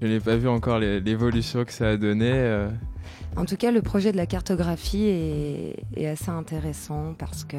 n'ai 0.06 0.20
pas 0.20 0.36
vu 0.36 0.48
encore 0.48 0.78
l'évolution 0.78 1.64
que 1.64 1.72
ça 1.72 1.90
a 1.90 1.96
donné. 1.96 2.30
Euh. 2.30 2.68
En 3.36 3.44
tout 3.44 3.56
cas 3.56 3.70
le 3.70 3.82
projet 3.82 4.12
de 4.12 4.16
la 4.16 4.26
cartographie 4.26 5.04
est 5.04 6.06
assez 6.06 6.30
intéressant 6.30 7.14
parce 7.18 7.44
que 7.44 7.56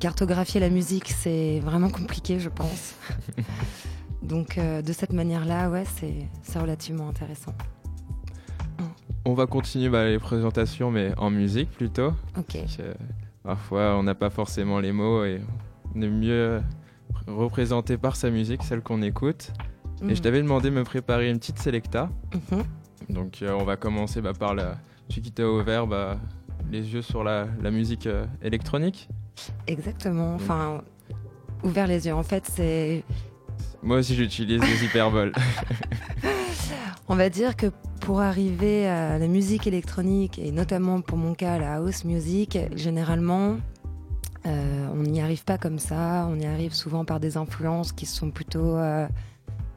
cartographier 0.00 0.60
la 0.60 0.70
musique, 0.70 1.10
c'est 1.10 1.60
vraiment 1.60 1.90
compliqué, 1.90 2.40
je 2.40 2.48
pense. 2.48 2.96
Donc 4.22 4.58
euh, 4.58 4.82
de 4.82 4.92
cette 4.92 5.12
manière-là, 5.12 5.70
ouais, 5.70 5.84
c'est 6.42 6.58
relativement 6.58 7.08
intéressant. 7.08 7.54
On 9.26 9.34
va 9.34 9.46
continuer 9.46 9.90
bah, 9.90 10.06
les 10.06 10.18
présentations, 10.18 10.90
mais 10.90 11.12
en 11.18 11.30
musique 11.30 11.70
plutôt. 11.70 12.12
Ok. 12.38 12.56
Parfois, 13.42 13.96
on 13.96 14.02
n'a 14.02 14.14
pas 14.14 14.30
forcément 14.30 14.80
les 14.80 14.92
mots 14.92 15.24
et 15.24 15.40
on 15.94 16.02
est 16.02 16.08
mieux 16.08 16.62
représenté 17.26 17.96
par 17.96 18.16
sa 18.16 18.30
musique, 18.30 18.62
celle 18.62 18.82
qu'on 18.82 19.02
écoute. 19.02 19.52
Et 20.02 20.08
je 20.08 20.14
mhm. 20.14 20.20
t'avais 20.20 20.42
demandé 20.42 20.70
de 20.70 20.74
me 20.74 20.84
préparer 20.84 21.30
une 21.30 21.38
petite 21.38 21.58
selecta. 21.58 22.08
Mhm. 22.34 22.64
Donc 23.08 23.42
euh, 23.42 23.52
on 23.52 23.64
va 23.64 23.76
commencer 23.76 24.20
bah, 24.20 24.32
par 24.32 24.54
la... 24.54 24.76
Tu 25.08 25.20
qui 25.20 25.42
ouvert 25.42 25.86
bah, 25.86 26.18
les 26.70 26.94
yeux 26.94 27.02
sur 27.02 27.24
la, 27.24 27.46
musique 27.70 28.06
euh, 28.06 28.26
électronique. 28.42 29.08
Exactement. 29.66 30.34
Enfin, 30.34 30.82
ouvert 31.62 31.86
les 31.86 32.06
yeux. 32.06 32.14
En 32.14 32.22
fait, 32.22 32.44
c'est. 32.46 33.02
Moi 33.82 33.98
aussi, 33.98 34.14
j'utilise 34.14 34.60
les 34.62 34.84
hyperboles. 34.84 35.32
On 37.08 37.16
va 37.16 37.28
dire 37.28 37.56
que 37.56 37.66
pour 38.10 38.22
arriver 38.22 38.88
à 38.88 39.20
la 39.20 39.28
musique 39.28 39.68
électronique, 39.68 40.40
et 40.40 40.50
notamment 40.50 41.00
pour 41.00 41.16
mon 41.16 41.32
cas, 41.32 41.60
la 41.60 41.74
house 41.74 42.04
music, 42.04 42.58
généralement, 42.74 43.58
euh, 44.46 44.88
on 44.92 45.04
n'y 45.04 45.20
arrive 45.20 45.44
pas 45.44 45.58
comme 45.58 45.78
ça. 45.78 46.26
On 46.28 46.36
y 46.40 46.44
arrive 46.44 46.74
souvent 46.74 47.04
par 47.04 47.20
des 47.20 47.36
influences 47.36 47.92
qui 47.92 48.06
sont 48.06 48.32
plutôt 48.32 48.76
euh, 48.76 49.06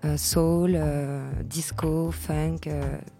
euh, 0.04 0.18
soul, 0.18 0.80
disco, 1.44 2.10
funk, 2.10 2.62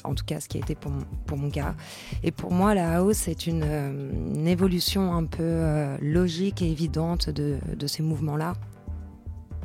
en 0.04 0.16
tout 0.16 0.26
cas 0.26 0.40
ce 0.40 0.50
qui 0.50 0.58
a 0.58 0.62
été 0.62 0.74
pour, 0.74 0.92
pour, 1.28 1.38
mon 1.38 1.52
cas. 1.52 1.76
Et 2.24 2.32
pour 2.32 2.52
moi, 2.52 2.74
la 2.74 2.98
house, 2.98 3.18
c'est 3.18 3.46
une, 3.46 4.48
évolution 4.48 5.14
un 5.14 5.26
peu 5.26 5.62
logique 6.02 6.64
et 6.64 6.72
évidente 6.72 7.30
de, 7.30 7.60
de 7.78 7.86
ces 7.86 8.02
mouvements-là. 8.02 8.54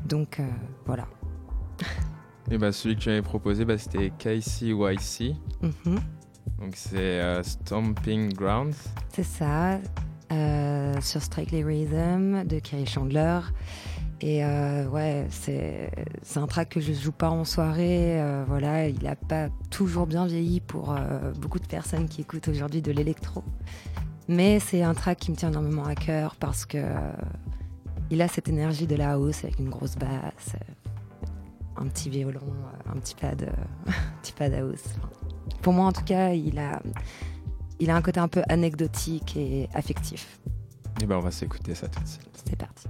Donc 0.04 0.42
voilà. 0.84 1.06
Et 2.50 2.58
bah, 2.58 2.72
celui 2.72 2.96
que 2.96 3.00
tu 3.00 3.10
avais 3.10 3.22
proposé, 3.22 3.64
bah, 3.64 3.78
c'était 3.78 4.10
KCYC. 4.18 5.34
Mm 5.62 5.96
Donc 6.60 6.74
c'est 6.74 7.42
Stomping 7.42 8.32
Grounds. 8.32 8.76
C'est 9.12 9.22
ça, 9.22 9.78
sur 11.00 11.22
Strictly 11.22 11.62
Rhythm 11.62 12.44
de 12.44 12.58
Kerry 12.58 12.86
Chandler. 12.86 13.40
Et 14.20 14.44
euh, 14.44 14.88
ouais, 14.88 15.26
c'est 15.30 15.90
un 16.36 16.46
track 16.46 16.70
que 16.70 16.80
je 16.80 16.92
joue 16.92 17.12
pas 17.12 17.30
en 17.30 17.44
soirée. 17.44 18.20
Euh, 18.20 18.44
voilà, 18.46 18.88
il 18.88 19.06
a 19.06 19.14
pas 19.14 19.48
toujours 19.70 20.06
bien 20.06 20.26
vieilli 20.26 20.60
pour 20.60 20.92
euh, 20.92 21.32
beaucoup 21.38 21.60
de 21.60 21.66
personnes 21.66 22.08
qui 22.08 22.22
écoutent 22.22 22.48
aujourd'hui 22.48 22.82
de 22.82 22.90
l'électro. 22.90 23.44
Mais 24.26 24.58
c'est 24.58 24.82
un 24.82 24.94
track 24.94 25.18
qui 25.18 25.30
me 25.30 25.36
tient 25.36 25.50
énormément 25.50 25.84
à 25.84 25.94
cœur 25.94 26.34
parce 26.36 26.66
que 26.66 26.78
il 28.10 28.20
a 28.20 28.28
cette 28.28 28.48
énergie 28.48 28.86
de 28.86 28.96
la 28.96 29.12
house 29.12 29.44
avec 29.44 29.58
une 29.58 29.68
grosse 29.68 29.96
basse, 29.96 30.56
un 31.80 31.86
petit 31.86 32.10
violon, 32.10 32.40
un 32.86 32.98
petit 32.98 33.14
pad, 33.14 33.50
un 33.86 33.92
petit 34.22 34.32
pad 34.32 34.54
house. 34.54 34.84
Pour 35.62 35.72
moi, 35.72 35.86
en 35.86 35.92
tout 35.92 36.04
cas, 36.04 36.30
il 36.32 36.58
a, 36.58 36.80
il 37.80 37.90
a 37.90 37.96
un 37.96 38.02
côté 38.02 38.20
un 38.20 38.28
peu 38.28 38.42
anecdotique 38.48 39.36
et 39.36 39.68
affectif. 39.74 40.40
Et 40.46 41.04
eh 41.04 41.06
ben, 41.06 41.16
on 41.16 41.20
va 41.20 41.30
s'écouter 41.30 41.74
ça 41.74 41.88
tout 41.88 42.00
de 42.00 42.08
suite. 42.08 42.42
C'est 42.44 42.56
parti. 42.56 42.88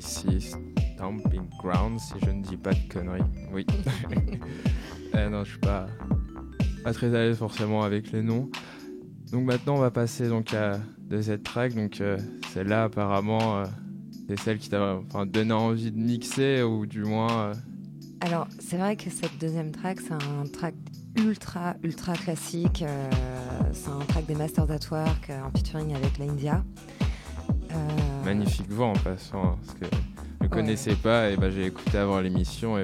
KCYC 0.00 0.56
Stomping 0.94 1.48
Ground, 1.58 1.98
si 2.00 2.14
je 2.24 2.30
ne 2.30 2.42
dis 2.42 2.56
pas 2.56 2.72
de 2.72 2.92
conneries. 2.92 3.22
Oui. 3.52 3.66
eh 5.14 5.28
non, 5.28 5.44
je 5.44 5.50
suis 5.50 5.58
pas, 5.58 5.86
pas 6.84 6.92
très 6.92 7.08
à 7.08 7.22
l'aise 7.22 7.38
forcément 7.38 7.82
avec 7.82 8.12
les 8.12 8.22
noms. 8.22 8.50
Donc 9.30 9.44
maintenant, 9.44 9.76
on 9.76 9.80
va 9.80 9.90
passer 9.90 10.28
donc 10.28 10.54
à 10.54 10.78
deuxième 11.00 11.42
track. 11.42 11.74
Donc 11.74 12.00
euh, 12.00 12.18
celle-là, 12.52 12.84
apparemment, 12.84 13.58
euh, 13.58 13.64
c'est 14.28 14.38
celle 14.38 14.58
qui 14.58 14.68
t'a 14.68 14.96
enfin, 14.96 15.26
donné 15.26 15.52
envie 15.52 15.92
de 15.92 15.98
mixer 15.98 16.62
ou 16.62 16.86
du 16.86 17.02
moins. 17.02 17.48
Euh, 17.48 17.54
Alors, 18.20 18.48
c'est 18.58 18.76
vrai 18.76 18.96
que 18.96 19.10
cette 19.10 19.38
deuxième 19.38 19.70
track, 19.72 20.00
c'est 20.00 20.12
un 20.12 20.46
track 20.52 20.74
ultra, 21.16 21.74
ultra 21.82 22.12
classique. 22.14 22.84
c'est 23.72 23.90
un 23.90 24.04
track 24.08 24.26
des 24.26 24.34
Masters 24.34 24.70
at 24.70 24.90
Work 24.90 25.30
en 25.30 25.50
featuring 25.56 25.94
avec 25.94 26.18
l'India. 26.18 26.62
Magnifique 28.26 28.70
voix 28.70 28.86
en 28.88 28.92
passant, 28.94 29.42
hein, 29.42 29.58
parce 29.64 29.78
que 29.78 29.96
je 30.40 30.44
ne 30.44 30.48
connaissais 30.48 30.96
pas 30.96 31.30
et 31.30 31.36
bah, 31.36 31.48
j'ai 31.48 31.66
écouté 31.66 31.96
avant 31.96 32.20
l'émission 32.20 32.76
et 32.76 32.82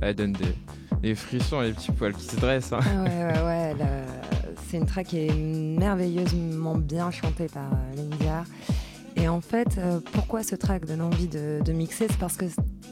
elle 0.00 0.14
donne 0.14 0.32
des, 0.32 0.54
des, 1.02 1.14
frissons 1.14 1.62
des 1.62 1.72
petits 1.72 1.92
poils 1.92 2.14
qui 2.14 2.24
se 2.24 2.36
dressent. 2.36 2.72
Hein. 2.72 2.80
Ah 2.82 3.02
ouais, 3.02 3.42
ouais, 3.42 3.44
ouais. 3.44 3.76
C'est 4.68 4.76
une 4.76 4.86
track 4.86 5.08
qui 5.08 5.26
est 5.26 5.34
merveilleusement 5.34 6.76
bien 6.76 7.10
chantée 7.10 7.46
par 7.46 7.70
euh, 7.72 7.96
Lindia. 7.96 8.44
Et 9.16 9.28
en 9.28 9.40
fait, 9.40 9.78
euh, 9.78 10.00
pourquoi 10.12 10.42
ce 10.42 10.54
track 10.54 10.84
donne 10.84 11.00
envie 11.00 11.26
de, 11.26 11.72
mixer 11.72 12.06
C'est 12.08 12.18
parce 12.18 12.36
que 12.36 12.44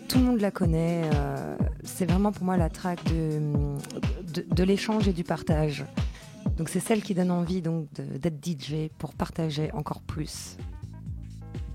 tout 0.09 0.19
le 0.19 0.25
monde 0.25 0.41
la 0.41 0.51
connaît. 0.51 1.03
Euh, 1.15 1.57
c'est 1.85 2.07
vraiment 2.07 2.33
pour 2.33 2.45
moi 2.45 2.57
la 2.57 2.69
track 2.69 3.05
de, 3.05 3.41
de, 4.55 4.65
l'échange 4.65 5.07
et 5.07 5.13
du 5.13 5.23
partage. 5.23 5.85
Donc 6.57 6.69
c'est 6.69 6.81
celle 6.81 7.03
qui 7.03 7.15
donne 7.15 7.31
envie 7.31 7.61
donc 7.61 7.89
d'être 7.93 8.45
DJ 8.45 8.89
pour 8.99 9.15
partager 9.15 9.71
encore 9.73 10.01
plus. 10.01 10.57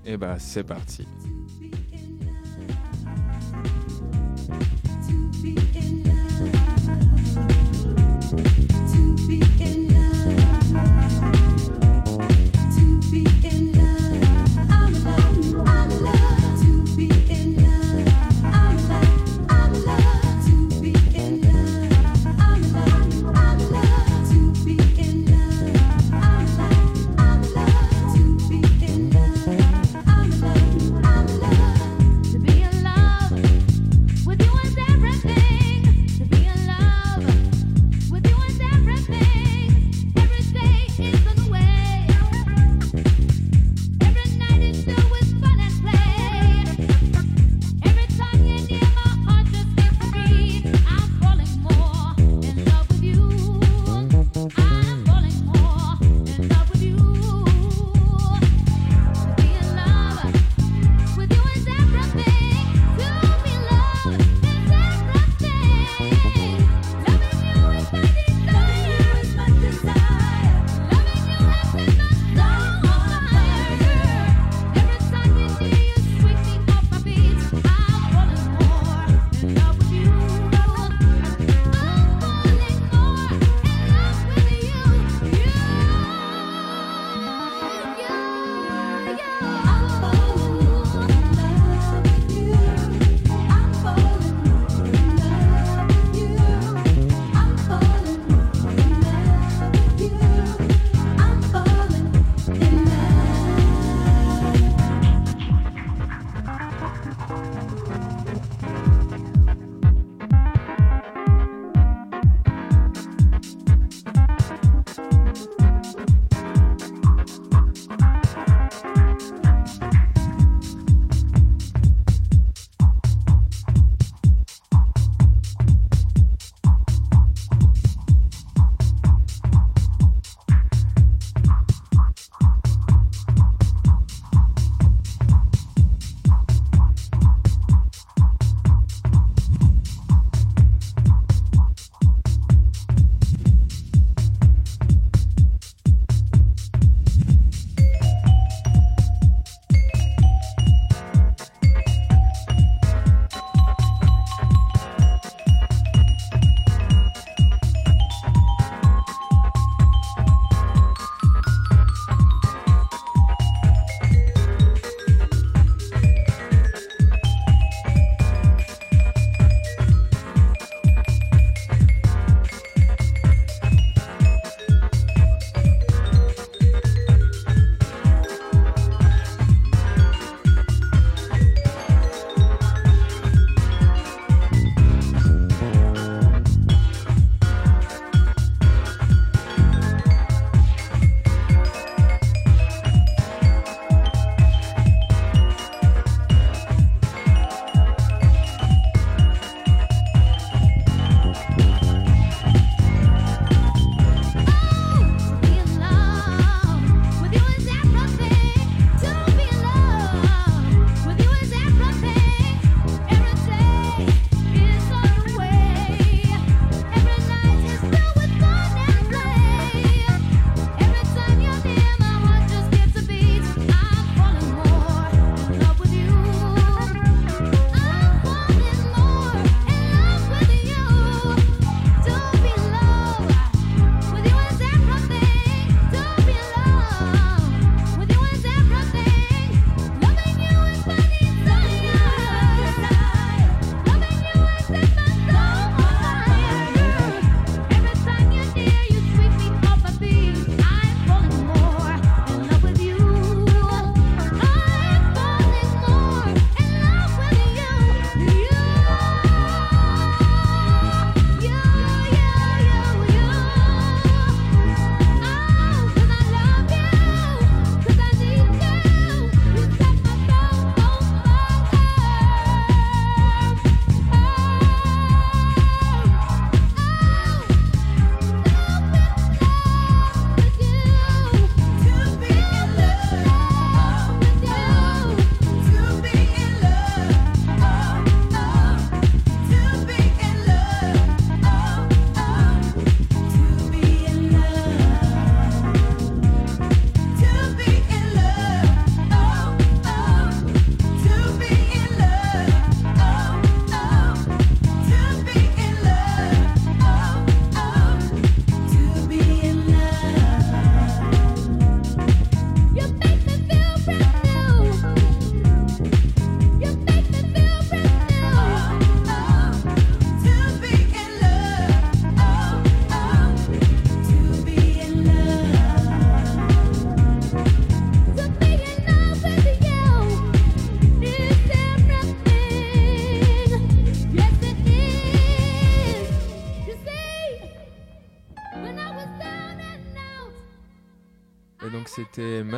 Et 0.04 0.16
bah 0.16 0.36
c'est 0.38 0.64
parti. 0.64 1.06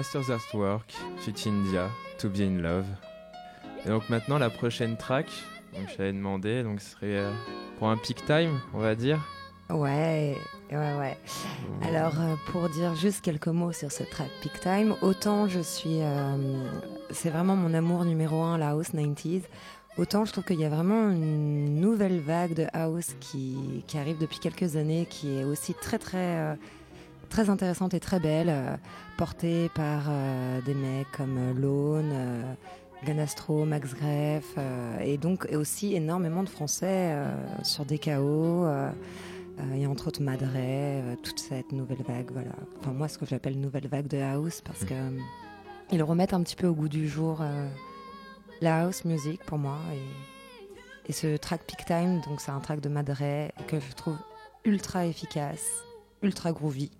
Masters 0.04 0.30
at 0.30 0.54
Work, 0.54 0.92
Fit 1.16 1.46
India, 1.46 1.88
To 2.18 2.28
Be 2.28 2.40
in 2.40 2.60
Love. 2.60 2.84
Et 3.86 3.88
donc 3.88 4.10
maintenant 4.10 4.36
la 4.36 4.50
prochaine 4.50 4.98
track, 4.98 5.26
donc 5.72 5.88
j'avais 5.96 6.12
demandé, 6.12 6.62
donc 6.62 6.82
ce 6.82 6.90
serait 6.90 7.16
euh, 7.16 7.32
pour 7.78 7.88
un 7.88 7.96
peak 7.96 8.22
time, 8.26 8.60
on 8.74 8.80
va 8.80 8.94
dire. 8.96 9.18
Ouais, 9.70 10.36
ouais, 10.70 10.94
ouais. 10.98 11.16
Alors 11.88 12.20
euh, 12.20 12.34
pour 12.48 12.68
dire 12.68 12.94
juste 12.94 13.22
quelques 13.22 13.48
mots 13.48 13.72
sur 13.72 13.90
ce 13.90 14.02
track 14.02 14.28
Peak 14.42 14.60
Time, 14.60 14.94
autant 15.00 15.48
je 15.48 15.60
suis, 15.60 16.02
euh, 16.02 16.36
c'est 17.10 17.30
vraiment 17.30 17.56
mon 17.56 17.72
amour 17.72 18.04
numéro 18.04 18.42
un, 18.42 18.58
la 18.58 18.70
house 18.70 18.92
90s. 18.92 19.44
Autant 19.96 20.26
je 20.26 20.32
trouve 20.32 20.44
qu'il 20.44 20.60
y 20.60 20.66
a 20.66 20.70
vraiment 20.70 21.08
une 21.08 21.80
nouvelle 21.80 22.20
vague 22.20 22.52
de 22.52 22.66
house 22.74 23.16
qui, 23.20 23.82
qui, 23.86 23.96
arrive 23.96 24.18
depuis 24.18 24.38
quelques 24.38 24.76
années, 24.76 25.06
qui 25.08 25.38
est 25.38 25.44
aussi 25.44 25.72
très 25.72 25.98
très 25.98 26.58
très 27.35 27.51
intéressante 27.51 27.94
et 27.94 27.99
très 27.99 28.20
belle, 28.20 28.49
euh, 28.49 28.77
portée 29.16 29.68
par 29.75 30.05
euh, 30.09 30.61
des 30.61 30.75
mecs 30.75 31.11
comme 31.16 31.37
euh, 31.37 31.53
Lone, 31.53 32.57
Ganastro, 33.05 33.64
Max 33.64 33.92
Greff, 33.92 34.57
et 35.01 35.18
donc 35.18 35.49
aussi 35.53 35.97
énormément 35.97 36.44
de 36.44 36.49
Français 36.49 37.12
sur 37.62 37.85
DKO. 37.85 38.66
et 39.75 39.87
entre 39.87 40.09
autres 40.09 40.23
Madré, 40.23 41.03
toute 41.23 41.38
cette 41.40 41.73
nouvelle 41.73 42.03
vague, 42.09 42.31
voilà. 42.33 42.55
Enfin 42.79 42.92
moi 42.92 43.09
ce 43.09 43.18
que 43.18 43.27
j'appelle 43.27 43.61
nouvelle 43.61 43.88
vague 43.88 44.07
de 44.07 44.18
house 44.18 44.62
parce 44.62 44.85
que 44.87 44.94
ils 45.90 46.03
remettent 46.03 46.33
un 46.33 46.42
petit 46.42 46.57
peu 46.57 46.68
au 46.68 46.75
goût 46.75 46.88
du 46.88 47.07
jour 47.07 47.42
la 48.62 48.85
house 48.85 49.05
music 49.05 49.44
pour 49.44 49.59
moi 49.59 49.79
et, 49.92 51.11
et 51.11 51.12
ce 51.12 51.37
track 51.37 51.62
Peak 51.66 51.85
Time, 51.85 52.23
donc 52.27 52.40
c'est 52.40 52.53
un 52.53 52.61
track 52.61 52.81
de 52.81 52.88
Madré 52.88 53.53
que 53.66 53.79
je 53.81 53.92
trouve 53.92 54.16
ultra 54.64 55.05
efficace, 55.05 55.68
ultra 56.23 56.53
groovy. 56.53 56.90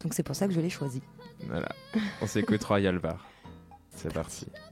Donc 0.00 0.14
c'est 0.14 0.22
pour 0.22 0.36
ça 0.36 0.46
que 0.46 0.54
je 0.54 0.60
l'ai 0.60 0.70
choisi. 0.70 1.02
Voilà. 1.46 1.68
On 2.22 2.26
s'écoute 2.26 2.62
Royal 2.64 2.98
Bar. 2.98 3.26
C'est 3.90 4.12
parti. 4.12 4.46
c'était 4.46 4.67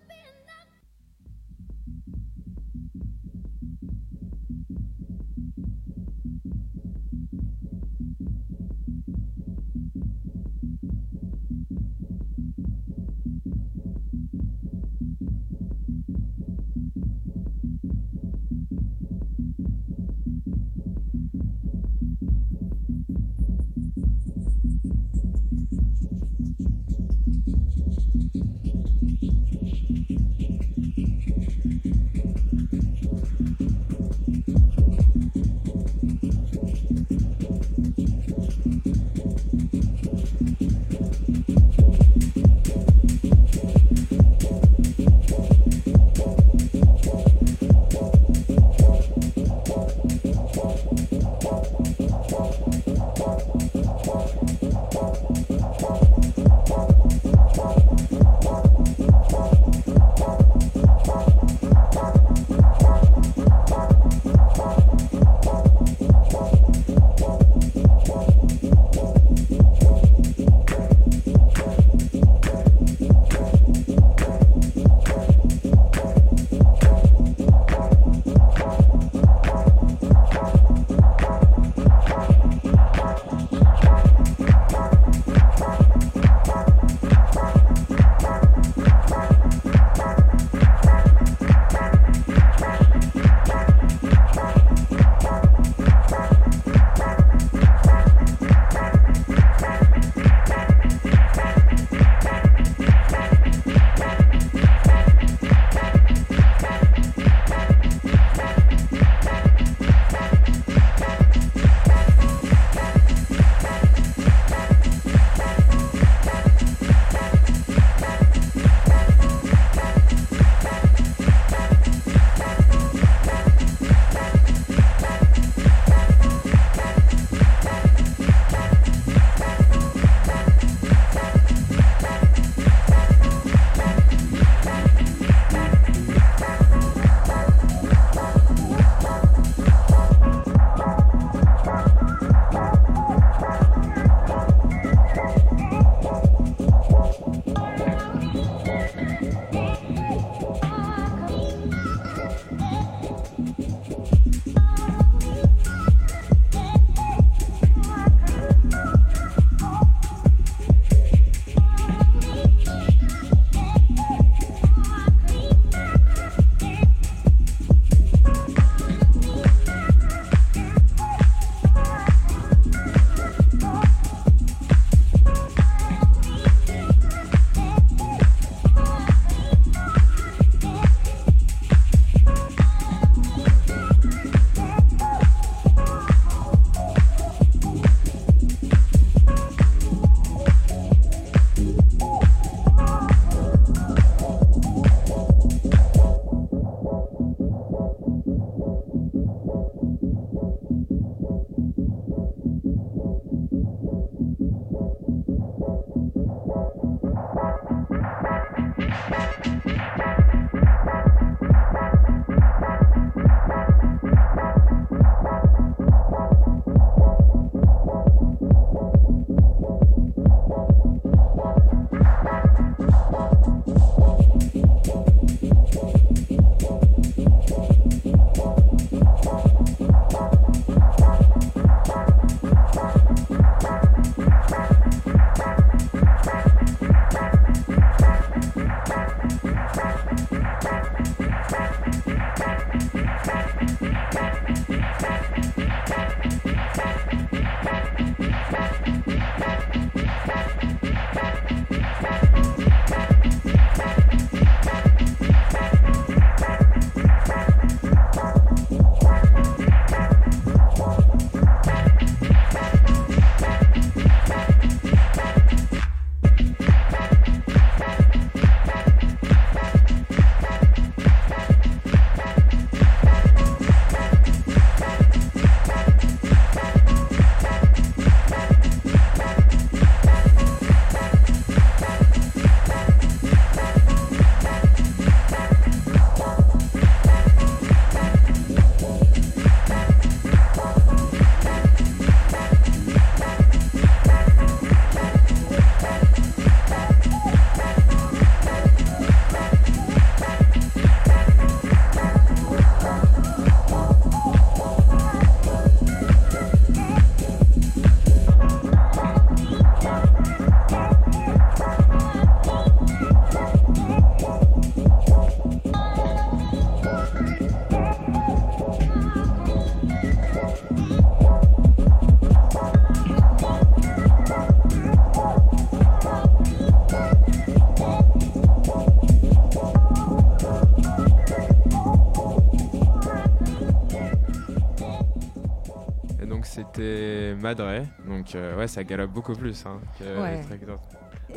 Madre, 337.46 337.86
donc 338.08 338.32
ouais, 338.34 338.66
ça 338.66 338.82
galope 338.82 339.12
beaucoup 339.12 339.34
plus 339.34 339.64
hein, 339.66 339.78
que 339.98 340.20
Ouais. 340.20 340.38
les 340.38 340.44
tracks 340.46 340.66
d'autres. 340.66 340.82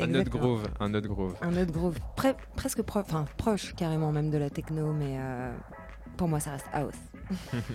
Un 0.00 0.14
autre 0.14 0.30
groove, 0.30 0.64
un 0.80 0.92
autre 0.94 1.08
groove. 1.08 1.36
Un 1.42 1.56
autre 1.56 1.72
groove, 1.72 1.98
pre- 2.16 2.34
presque 2.56 2.82
pro- 2.82 3.02
proche 3.36 3.74
carrément 3.74 4.10
même 4.10 4.30
de 4.30 4.38
la 4.38 4.50
techno, 4.50 4.92
mais 4.92 5.16
euh, 5.18 5.52
pour 6.16 6.26
moi 6.26 6.40
ça 6.40 6.52
reste 6.52 6.66
house. 6.72 6.94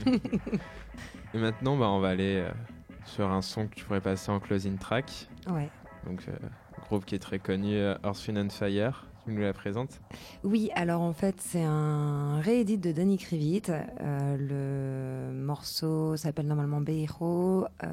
Et 1.33 1.37
maintenant, 1.37 1.77
bah, 1.77 1.87
on 1.89 1.99
va 1.99 2.09
aller 2.09 2.41
euh, 2.45 2.51
sur 3.05 3.29
un 3.29 3.41
son 3.41 3.67
que 3.67 3.75
tu 3.75 3.85
pourrais 3.85 4.01
passer 4.01 4.31
en 4.31 4.39
closing 4.39 4.77
track. 4.77 5.27
Ouais. 5.49 5.69
Donc, 6.05 6.23
euh, 6.27 6.33
groupe 6.89 7.05
qui 7.05 7.15
est 7.15 7.19
très 7.19 7.39
connu, 7.39 7.73
euh, 7.75 7.95
Earth, 8.03 8.25
Wind 8.27 8.37
and 8.37 8.49
Fire. 8.49 9.05
Tu 9.25 9.31
nous 9.31 9.41
la 9.41 9.53
présentes 9.53 10.01
Oui, 10.43 10.69
alors 10.75 11.01
en 11.01 11.13
fait, 11.13 11.35
c'est 11.39 11.63
un 11.63 12.39
réédit 12.41 12.77
de 12.77 12.91
Danny 12.91 13.17
Krivit. 13.17 13.63
Euh, 13.69 14.37
le 15.31 15.33
morceau 15.33 16.15
s'appelle 16.15 16.45
normalement 16.45 16.79
Beiro. 16.79 17.65
Euh, 17.83 17.87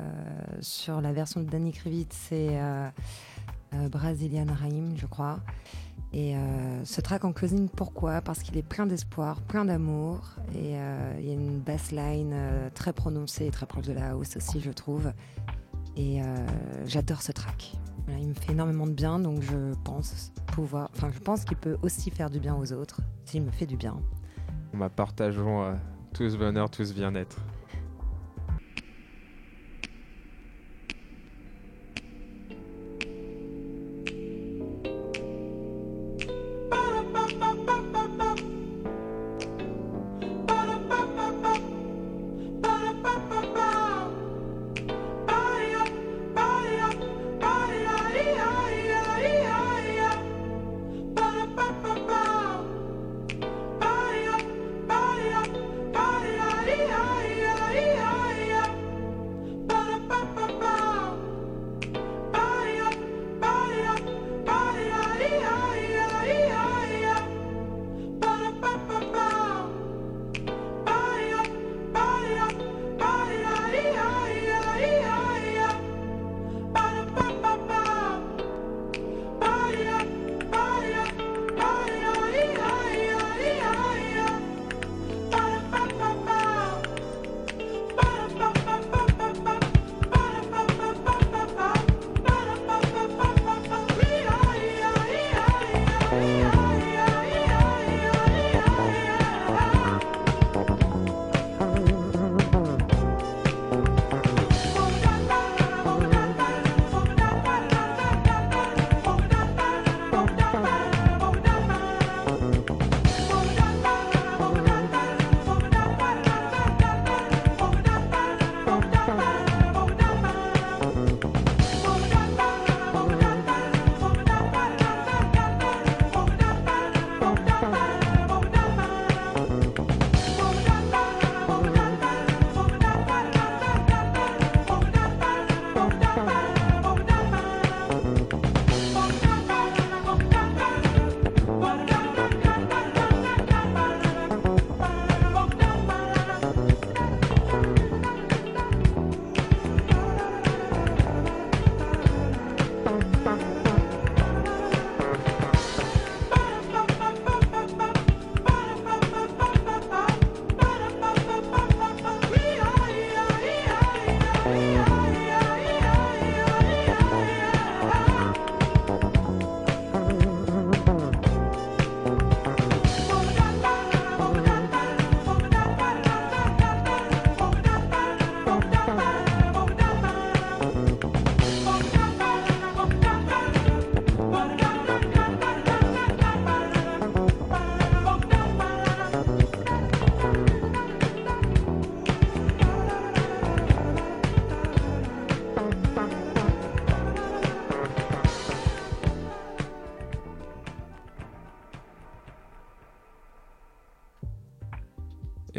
sur 0.60 1.00
la 1.00 1.12
version 1.12 1.40
de 1.40 1.48
Danny 1.48 1.72
Krivit, 1.72 2.08
c'est 2.10 2.60
euh, 2.60 2.90
Brazilian 3.90 4.44
Raim, 4.46 4.94
je 4.96 5.06
crois. 5.06 5.40
Et 6.12 6.34
ce 6.84 7.00
track 7.00 7.24
en 7.24 7.32
closing, 7.32 7.70
pourquoi? 7.70 8.20
Parce 8.20 8.42
qu'il 8.42 8.58
est 8.58 8.62
plein 8.62 8.84
d'espoir, 8.84 9.40
plein 9.40 9.64
d'amour. 9.64 10.36
Et 10.54 10.72
il 11.18 11.26
y 11.26 11.30
a 11.30 11.32
une 11.32 11.58
bassline 11.58 12.36
très 12.74 12.92
prononcée, 12.92 13.50
très 13.50 13.64
proche 13.64 13.86
de 13.86 13.94
la 13.94 14.10
house 14.10 14.36
aussi, 14.36 14.60
je 14.60 14.72
trouve. 14.72 15.10
Et 15.96 16.20
j'adore 16.84 17.22
ce 17.22 17.32
track. 17.32 17.72
Voilà, 18.06 18.20
il 18.20 18.28
me 18.28 18.34
fait 18.34 18.52
énormément 18.52 18.86
de 18.86 18.92
bien, 18.92 19.18
donc 19.18 19.42
je 19.42 19.74
pense 19.84 20.32
pouvoir. 20.48 20.90
Enfin, 20.94 21.10
je 21.12 21.20
pense 21.20 21.44
qu'il 21.44 21.56
peut 21.56 21.76
aussi 21.82 22.10
faire 22.10 22.30
du 22.30 22.40
bien 22.40 22.56
aux 22.56 22.72
autres, 22.72 23.00
s'il 23.24 23.42
me 23.42 23.50
fait 23.50 23.66
du 23.66 23.76
bien. 23.76 23.96
On 24.74 24.88
partageons 24.88 25.62
euh, 25.62 25.74
tous 26.12 26.36
bonheur, 26.36 26.70
tous 26.70 26.92
bien-être. 26.94 27.38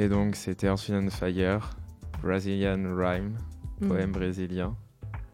Et 0.04 0.10
donc, 0.10 0.36
c'était 0.36 0.68
Earth, 0.68 0.90
Wind 0.90 1.10
Fire, 1.10 1.78
Brazilian 2.22 2.94
Rhyme, 2.94 3.38
Mm. 3.80 3.88
poème 3.88 4.12
brésilien. 4.12 4.76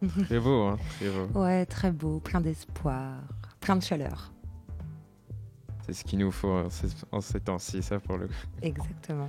Très 0.25 0.39
beau, 0.39 0.61
hein, 0.67 0.77
très 0.99 1.09
beau. 1.09 1.41
Ouais, 1.41 1.65
très 1.65 1.91
beau, 1.91 2.19
plein 2.19 2.39
d'espoir, 2.39 3.15
plein 3.59 3.75
de 3.75 3.81
chaleur. 3.81 4.31
C'est 5.85 5.93
ce 5.93 6.03
qu'il 6.05 6.19
nous 6.19 6.31
faut 6.31 6.51
en 6.51 6.69
ces, 6.69 6.87
en 7.11 7.19
ces 7.19 7.39
temps-ci, 7.39 7.81
ça 7.81 7.99
pour 7.99 8.17
le 8.17 8.27
coup. 8.27 8.33
Exactement. 8.61 9.27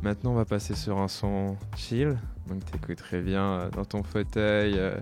Maintenant, 0.00 0.30
on 0.30 0.36
va 0.36 0.44
passer 0.44 0.74
sur 0.76 0.98
un 0.98 1.08
son 1.08 1.56
chill. 1.76 2.16
Donc, 2.48 2.64
t'écouterais 2.64 3.20
bien 3.20 3.44
euh, 3.44 3.70
dans 3.70 3.84
ton 3.84 4.02
fauteuil 4.04 4.74
euh, 4.78 4.96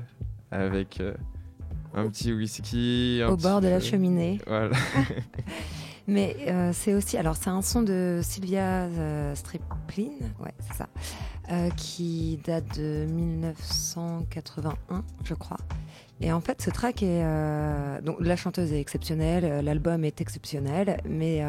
avec 0.50 1.00
euh, 1.00 1.14
un 1.94 2.08
petit 2.08 2.32
whisky. 2.32 3.20
un 3.22 3.28
Au 3.28 3.36
bord 3.36 3.61
de 3.61 3.68
la 3.68 3.78
cheminée. 3.80 4.40
Voilà. 4.46 4.74
Mais 6.11 6.36
euh, 6.48 6.72
c'est 6.74 6.92
aussi, 6.92 7.16
alors 7.16 7.36
c'est 7.36 7.50
un 7.50 7.62
son 7.62 7.82
de 7.82 8.18
Sylvia 8.20 8.82
euh, 8.82 9.32
Striplin, 9.36 10.11
ouais, 10.40 10.52
c'est 10.58 10.76
ça, 10.76 10.88
euh, 11.52 11.70
qui 11.76 12.40
date 12.44 12.76
de 12.76 13.06
1981, 13.06 15.04
je 15.22 15.34
crois. 15.34 15.58
Et 16.20 16.32
en 16.32 16.40
fait, 16.40 16.61
ce 16.62 16.70
track 16.70 17.04
est, 17.04 17.22
donc 18.02 18.16
la 18.18 18.34
chanteuse 18.34 18.72
est 18.72 18.80
exceptionnelle, 18.80 19.64
l'album 19.64 20.04
est 20.04 20.20
exceptionnel, 20.20 21.00
mais 21.08 21.42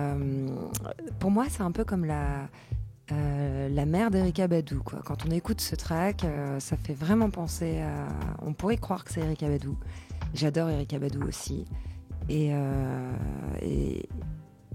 pour 1.20 1.32
moi, 1.32 1.48
c'est 1.50 1.64
un 1.64 1.72
peu 1.72 1.84
comme 1.84 2.06
la 2.06 2.48
la 3.10 3.86
mère 3.86 4.10
d'Erika 4.10 4.48
Badou. 4.48 4.82
Quoi. 4.84 5.02
Quand 5.04 5.26
on 5.28 5.32
écoute 5.32 5.60
ce 5.60 5.76
track, 5.76 6.26
ça 6.60 6.78
fait 6.78 6.94
vraiment 6.94 7.30
penser 7.30 7.82
à. 7.82 8.08
On 8.42 8.54
pourrait 8.54 8.78
croire 8.78 9.04
que 9.04 9.12
c'est 9.12 9.20
Erika 9.20 9.50
Badou. 9.50 9.78
J'adore 10.34 10.70
Erika 10.70 10.98
Badou 11.00 11.28
aussi. 11.28 11.66
Et, 12.30 12.54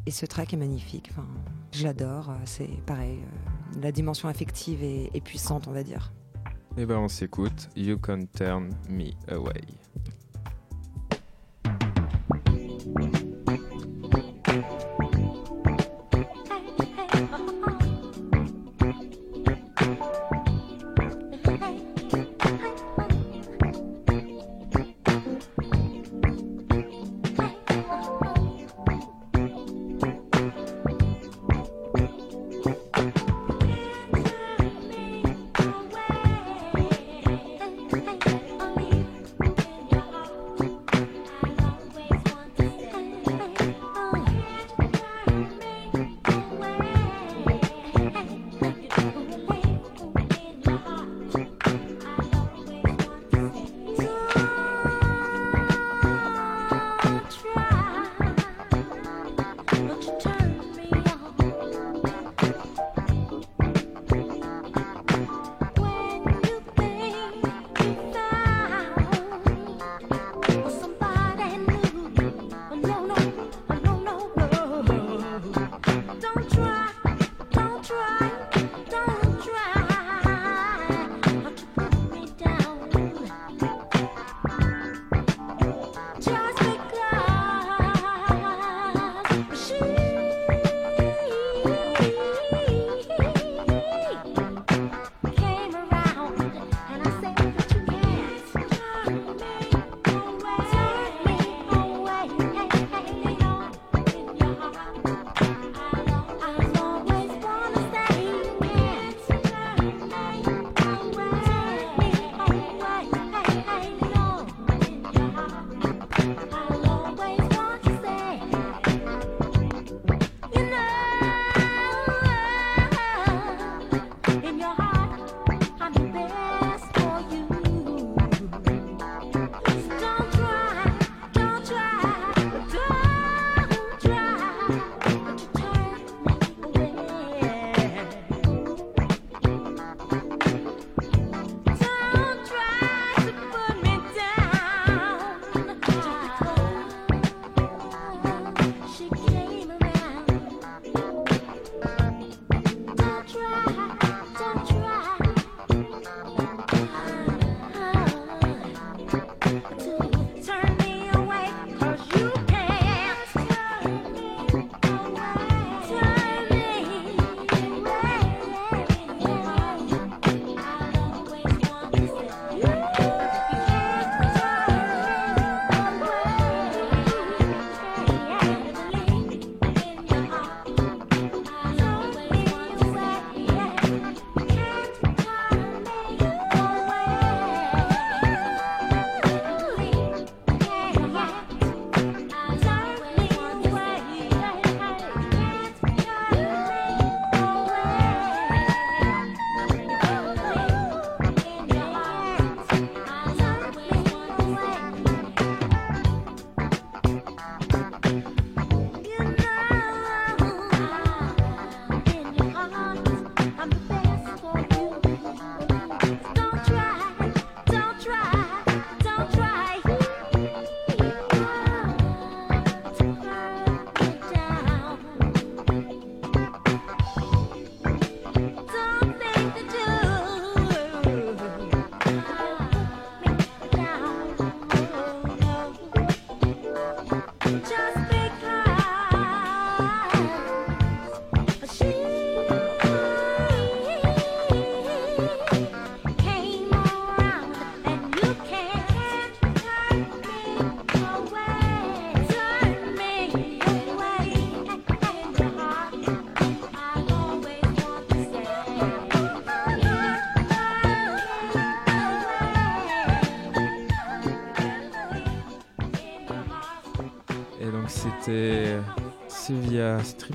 et 0.06 0.10
ce 0.10 0.24
track 0.24 0.54
est 0.54 0.56
magnifique. 0.56 1.08
Enfin, 1.10 1.26
je 1.72 1.84
l'adore. 1.84 2.32
C'est 2.44 2.68
pareil. 2.86 3.18
euh, 3.18 3.80
la 3.82 3.92
dimension 3.92 4.28
affective 4.28 4.82
est, 4.82 5.20
puissante, 5.20 5.68
on 5.68 5.72
va 5.72 5.82
dire. 5.82 6.12
Eh 6.78 6.86
ben 6.86 6.98
on 6.98 7.08
s'écoute 7.08 7.68
You 7.74 7.98
Can 7.98 8.26
Turn 8.34 8.70
Me 8.88 9.10
Away. 9.28 9.62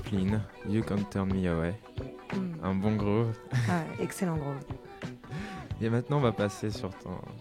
Striplin, 0.02 0.42
You 0.68 0.84
Can 0.84 1.04
Turn 1.10 1.34
Me 1.34 1.48
Away. 1.48 1.74
Hmm. 2.34 2.64
Un 2.64 2.76
bon 2.76 2.96
groove. 2.96 3.38
Ah, 3.70 3.84
excellent 4.00 4.38
groove. 4.38 4.60
Et 5.82 5.90
maintenant, 5.90 6.18
on 6.18 6.22
va 6.22 6.32
passer 6.32 6.70
sur 6.70 6.90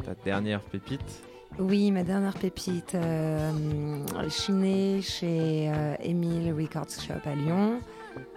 ta 0.04 0.14
dernière 0.24 0.60
pépite. 0.60 1.22
Oui, 1.58 1.90
ma 1.90 2.04
dernière 2.04 2.34
pépite, 2.34 2.94
euh, 2.94 3.52
chinée 4.30 5.02
chez 5.02 5.70
euh, 5.70 5.94
Emile 6.00 6.54
Records 6.54 6.90
Shop 6.90 7.20
à 7.24 7.34
Lyon. 7.34 7.80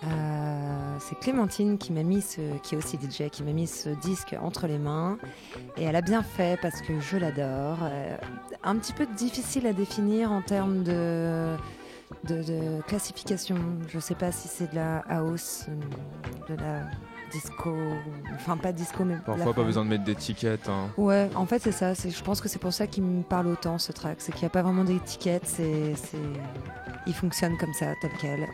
Euh, 0.03 0.97
c'est 0.99 1.17
Clémentine 1.19 1.77
qui 1.77 1.93
m'a 1.93 2.03
mis 2.03 2.21
ce, 2.21 2.41
qui 2.63 2.75
est 2.75 2.77
aussi 2.77 2.97
DJ, 2.97 3.29
qui 3.29 3.43
m'a 3.43 3.53
mis 3.53 3.67
ce 3.67 3.89
disque 3.89 4.35
entre 4.41 4.67
les 4.67 4.77
mains. 4.77 5.17
Et 5.77 5.83
elle 5.83 5.95
a 5.95 6.01
bien 6.01 6.23
fait 6.23 6.59
parce 6.61 6.81
que 6.81 6.99
je 6.99 7.17
l'adore. 7.17 7.79
Euh, 7.83 8.17
un 8.63 8.75
petit 8.77 8.93
peu 8.93 9.05
difficile 9.05 9.67
à 9.67 9.73
définir 9.73 10.31
en 10.31 10.41
termes 10.41 10.83
de 10.83 11.55
de, 12.23 12.81
classification. 12.87 13.55
Je 13.87 13.97
ne 13.97 14.01
sais 14.01 14.15
pas 14.15 14.31
si 14.31 14.47
c'est 14.47 14.71
de 14.71 14.75
la 14.75 14.99
house, 15.09 15.65
de 16.49 16.55
la 16.55 16.83
disco, 17.31 17.75
enfin 18.35 18.57
pas 18.57 18.71
disco, 18.71 19.03
mais 19.03 19.17
parfois 19.25 19.53
pas 19.53 19.63
besoin 19.63 19.83
de 19.83 19.89
mettre 19.89 20.03
d'étiquette. 20.03 20.69
Hein. 20.69 20.89
Ouais, 20.97 21.29
en 21.35 21.45
fait 21.45 21.59
c'est 21.59 21.71
ça. 21.71 21.93
Je 21.93 22.23
pense 22.23 22.41
que 22.41 22.47
c'est 22.47 22.59
pour 22.59 22.73
ça 22.73 22.87
qu'il 22.87 23.03
me 23.03 23.23
parle 23.23 23.47
autant 23.47 23.77
ce 23.79 23.91
track, 23.91 24.17
c'est 24.19 24.31
qu'il 24.31 24.41
n'y 24.41 24.47
a 24.47 24.51
pas 24.51 24.61
vraiment 24.61 24.83
d'étiquette. 24.83 25.45
C'est, 25.45 25.93
il 27.07 27.13
fonctionne 27.13 27.57
comme 27.57 27.73
ça, 27.73 27.93
tel 28.01 28.11
quel. 28.21 28.47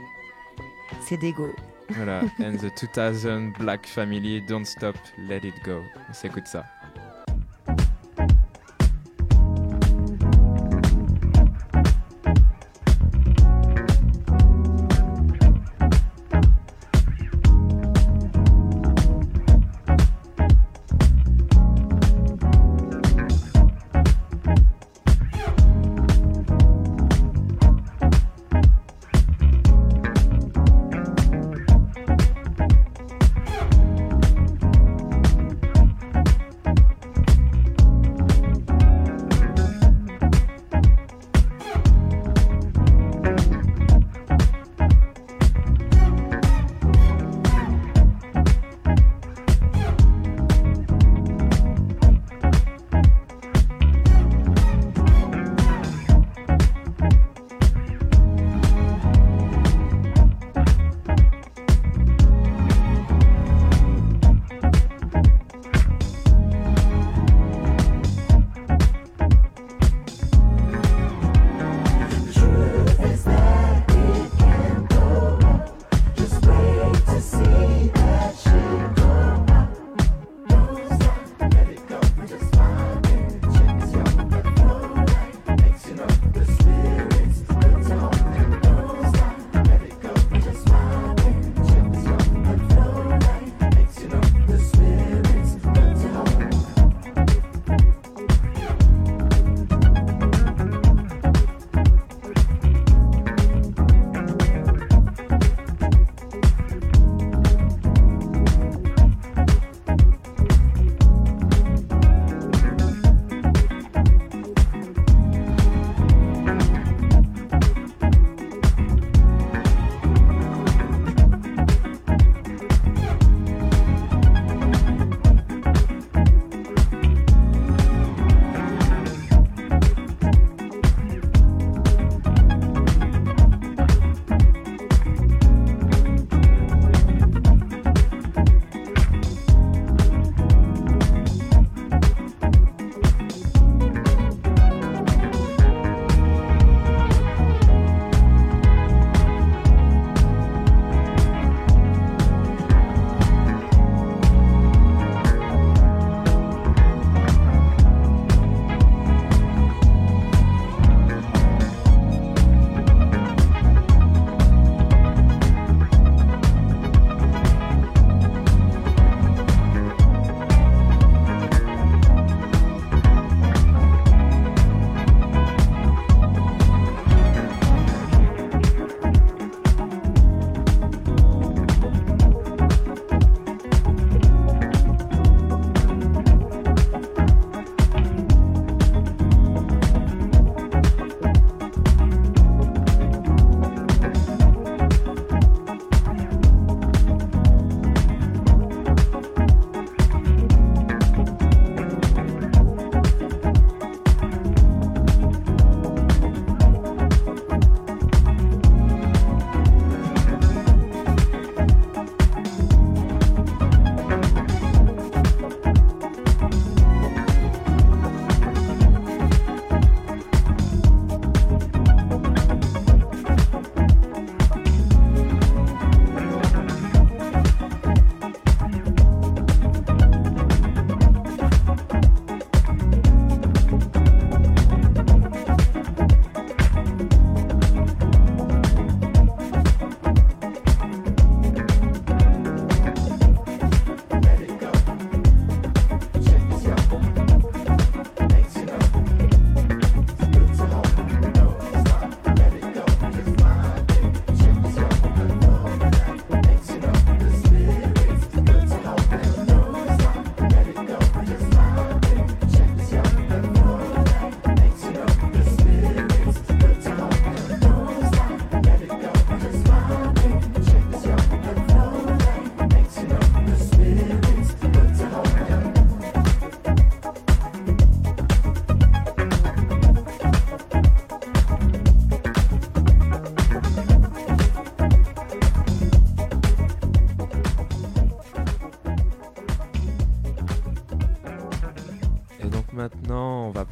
C'est 1.01 1.17
d'ego. 1.17 1.49
Voilà, 1.89 2.21
and 2.39 2.57
the 2.57 2.71
2000 2.79 3.53
Black 3.59 3.85
Family, 3.87 4.41
Don't 4.41 4.65
Stop, 4.65 4.95
Let 5.17 5.41
It 5.43 5.55
Go. 5.65 5.81
On 6.09 6.13
s'écoute 6.13 6.47
ça. 6.47 6.65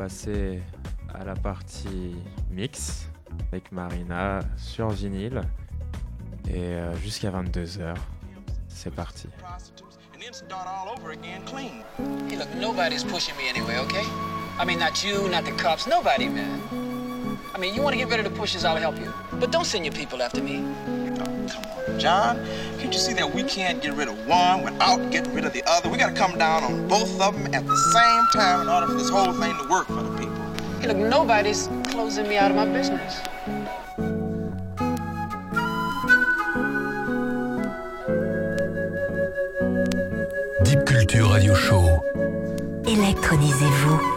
Passer 0.08 0.62
à 1.14 1.26
la 1.26 1.34
partie 1.34 2.16
mix 2.50 3.10
avec 3.52 3.74
Marina 3.74 4.40
sur 4.56 4.88
vinyle. 4.88 5.42
Et 6.50 6.60
euh, 6.60 6.96
jusqu'à 6.96 7.30
22h, 7.30 7.94
c'est 8.70 8.96
parti. 8.96 9.28
Hey, 12.30 12.38
look, 12.38 12.48
nobody's 12.56 13.04
pushing 13.04 13.36
me 13.36 13.50
anyway, 13.50 13.80
okay? 13.80 14.06
I 14.58 14.66
mean, 14.66 14.80
not 14.80 15.04
you, 15.04 15.28
not 15.28 15.44
the 15.44 15.52
cops, 15.62 15.86
nobody, 15.88 16.30
man. 16.30 16.62
I 17.54 17.60
mean, 17.60 17.76
you 17.76 17.82
want 17.82 17.92
to 17.92 17.98
get 17.98 18.10
rid 18.10 18.26
of 18.26 18.32
the 18.32 18.40
pushes, 18.40 18.64
I'll 18.64 18.78
help 18.78 18.98
you. 18.98 19.12
But 19.42 19.52
don't 19.52 19.66
send 19.66 19.84
your 19.84 19.94
people 19.94 20.22
after 20.22 20.42
me. 20.42 20.64
Oh, 21.20 21.48
come 21.50 21.66
on, 21.66 22.00
John. 22.00 22.48
Can't 22.80 22.94
you 22.94 23.00
see 23.00 23.14
that 23.14 23.34
we 23.34 23.44
can't 23.44 23.82
get 23.82 23.94
rid 23.94 24.08
of 24.08 24.17
one 24.28 24.64
without 24.64 25.12
getting 25.12 25.34
rid 25.34 25.46
of 25.46 25.54
the 25.54 25.64
other? 25.66 25.90
We 25.90 25.98
got 25.98 26.10
to 26.10 26.16
come 26.16 26.38
down 26.38 26.64
on 26.64 26.88
both 26.88 27.20
of 27.22 27.34
them 27.34 27.54
at 27.54 27.66
the 27.66 27.78
same 27.78 28.42
time 28.42 28.62
in 28.62 28.70
order 28.70 28.88
for 28.88 28.94
this 28.94 29.10
whole 29.10 29.34
thing 29.34 29.58
to 29.58 29.68
work 29.70 29.88
for 29.88 30.04
the 30.04 30.18
people. 30.18 30.36
Hey, 30.82 30.88
look, 30.88 30.98
nobody's 30.98 31.70
closing 31.90 32.28
me 32.28 32.38
out 32.38 32.52
of 32.52 32.58
my 32.58 32.66
business. 32.66 33.22
Deep 40.64 40.86
Culture 40.86 41.24
Radio 41.34 41.56
Show. 41.56 42.04
Électronisez-vous. 42.86 44.17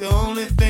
the 0.00 0.08
only 0.08 0.46
thing. 0.46 0.69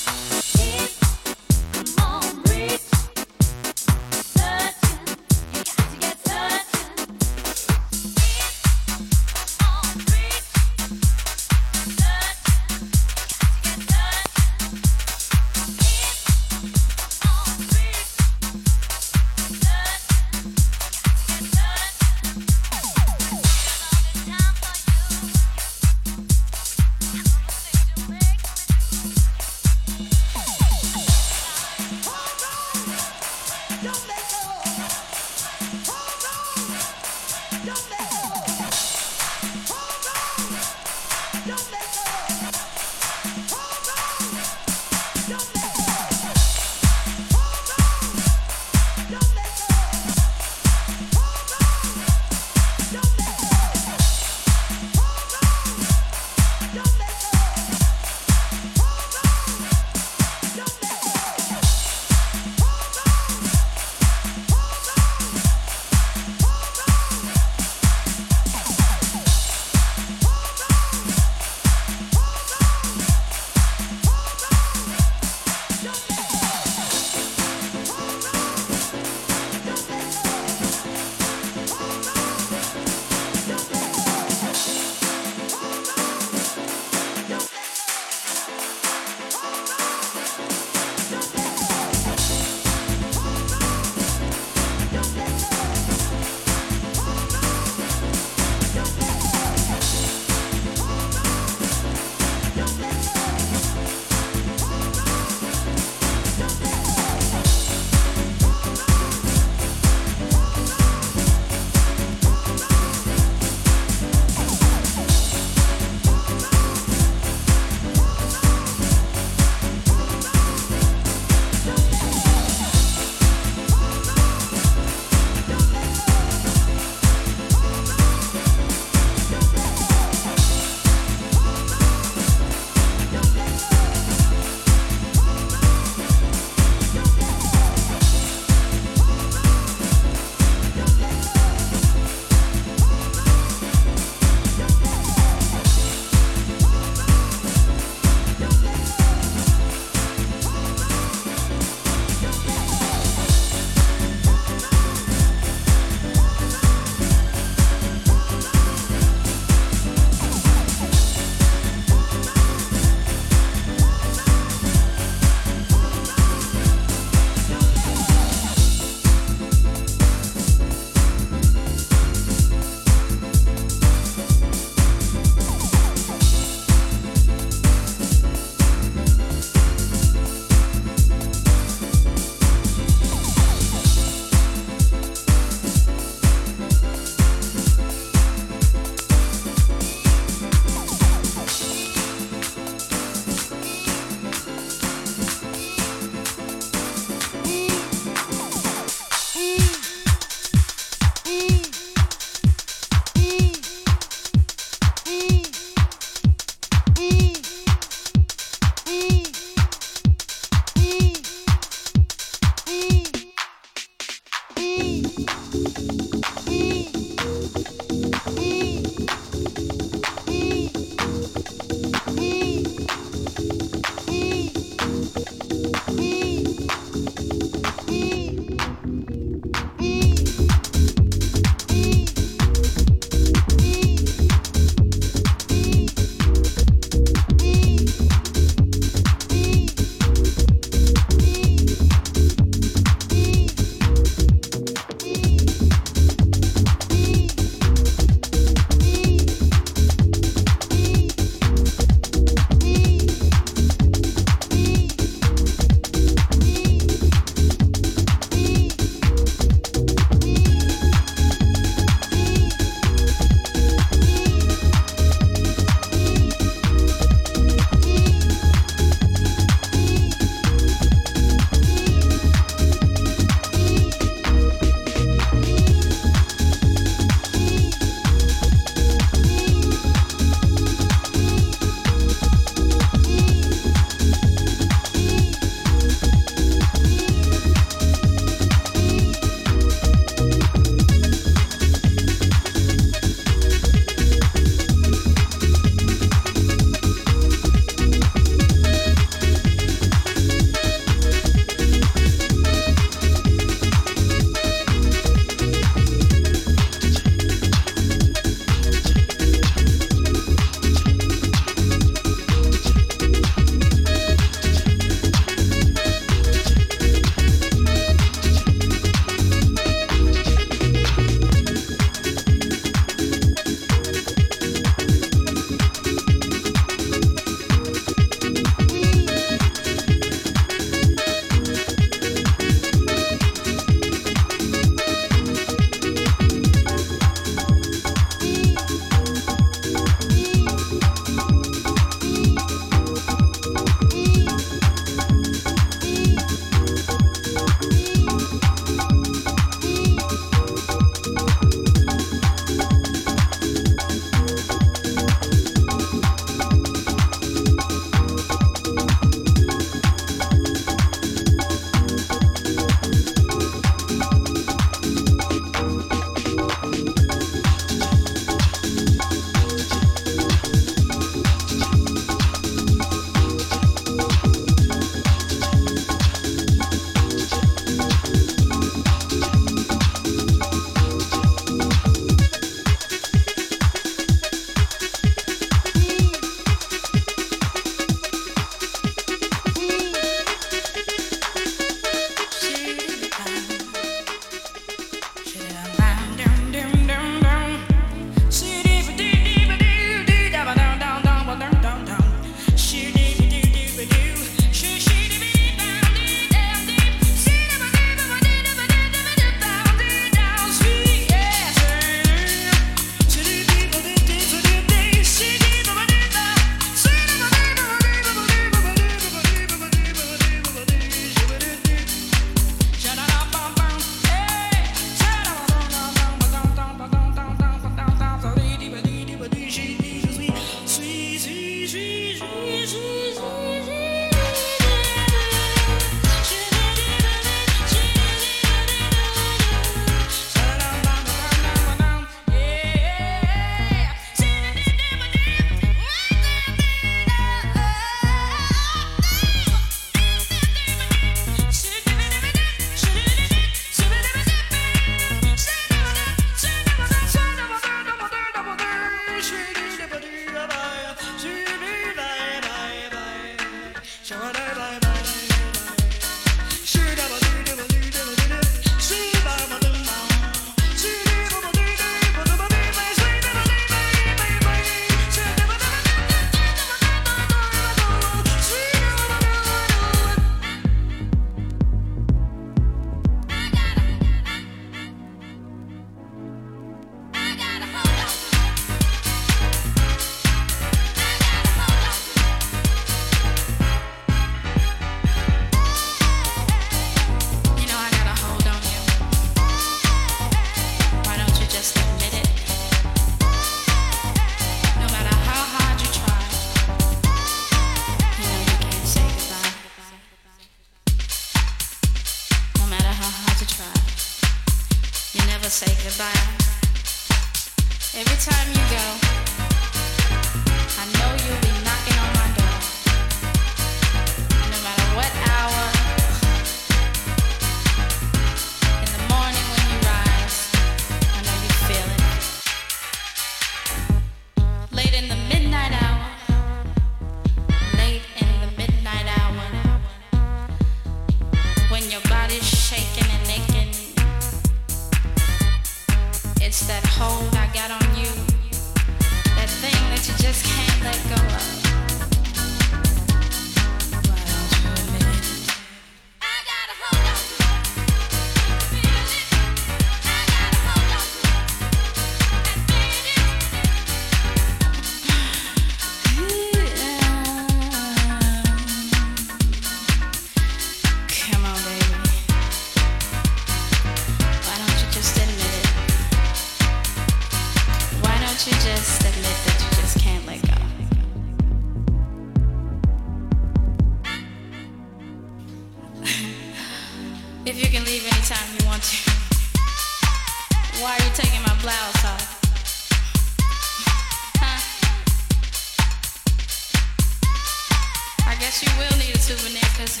You 598.60 598.68
will 598.76 598.98
need 598.98 599.14
a 599.14 599.18
souvenir 599.20 599.60
because 599.60 600.00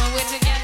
when 0.00 0.12
we're 0.14 0.38
together. 0.38 0.57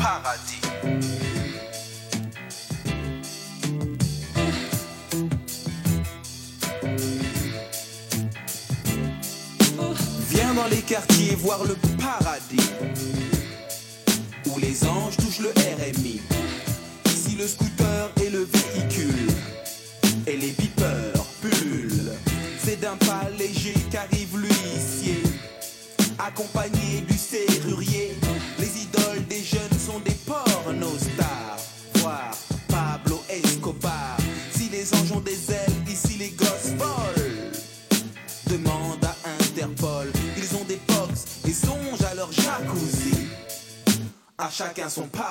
Paradis. 0.00 0.60
Viens 10.30 10.54
dans 10.54 10.66
les 10.68 10.82
quartiers 10.82 11.34
voir 11.36 11.64
le 11.64 11.74
À 44.80 44.88
chacun 44.88 44.88
son 44.88 45.06
paradis 45.08 45.29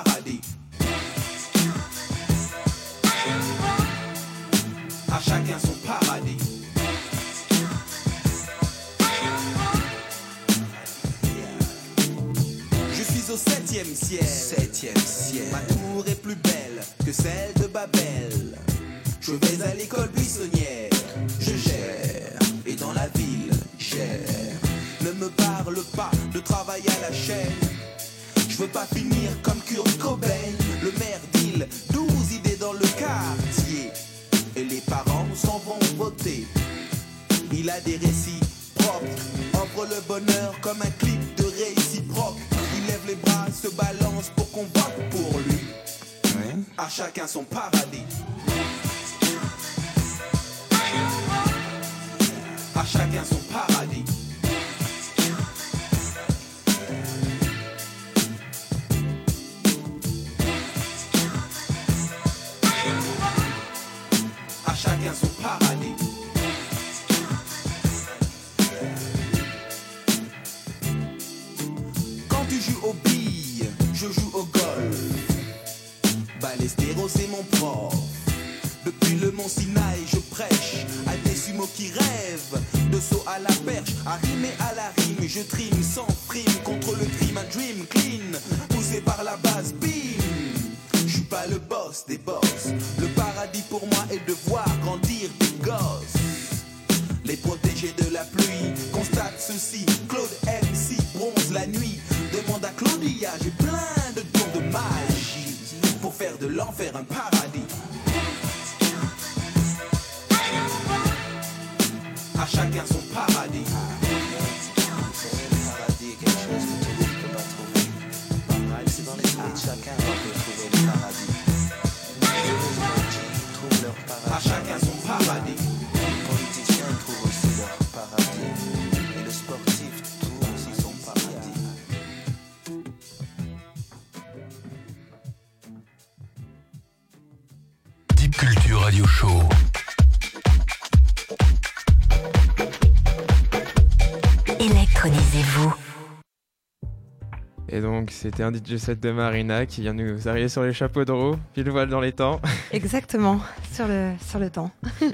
c'était 148.20 148.42
un 148.42 148.52
DJ 148.52 148.76
set 148.76 149.00
de 149.00 149.12
Marina 149.12 149.64
qui 149.64 149.80
vient 149.80 149.94
nous 149.94 150.28
arriver 150.28 150.50
sur 150.50 150.62
les 150.62 150.74
chapeaux 150.74 151.06
de 151.06 151.12
roue, 151.12 151.36
pile 151.54 151.70
voile 151.70 151.88
dans 151.88 152.00
les 152.00 152.12
temps. 152.12 152.38
Exactement, 152.70 153.40
sur 153.72 153.88
le, 153.88 154.12
sur 154.20 154.38
le 154.38 154.50
temps. 154.50 154.70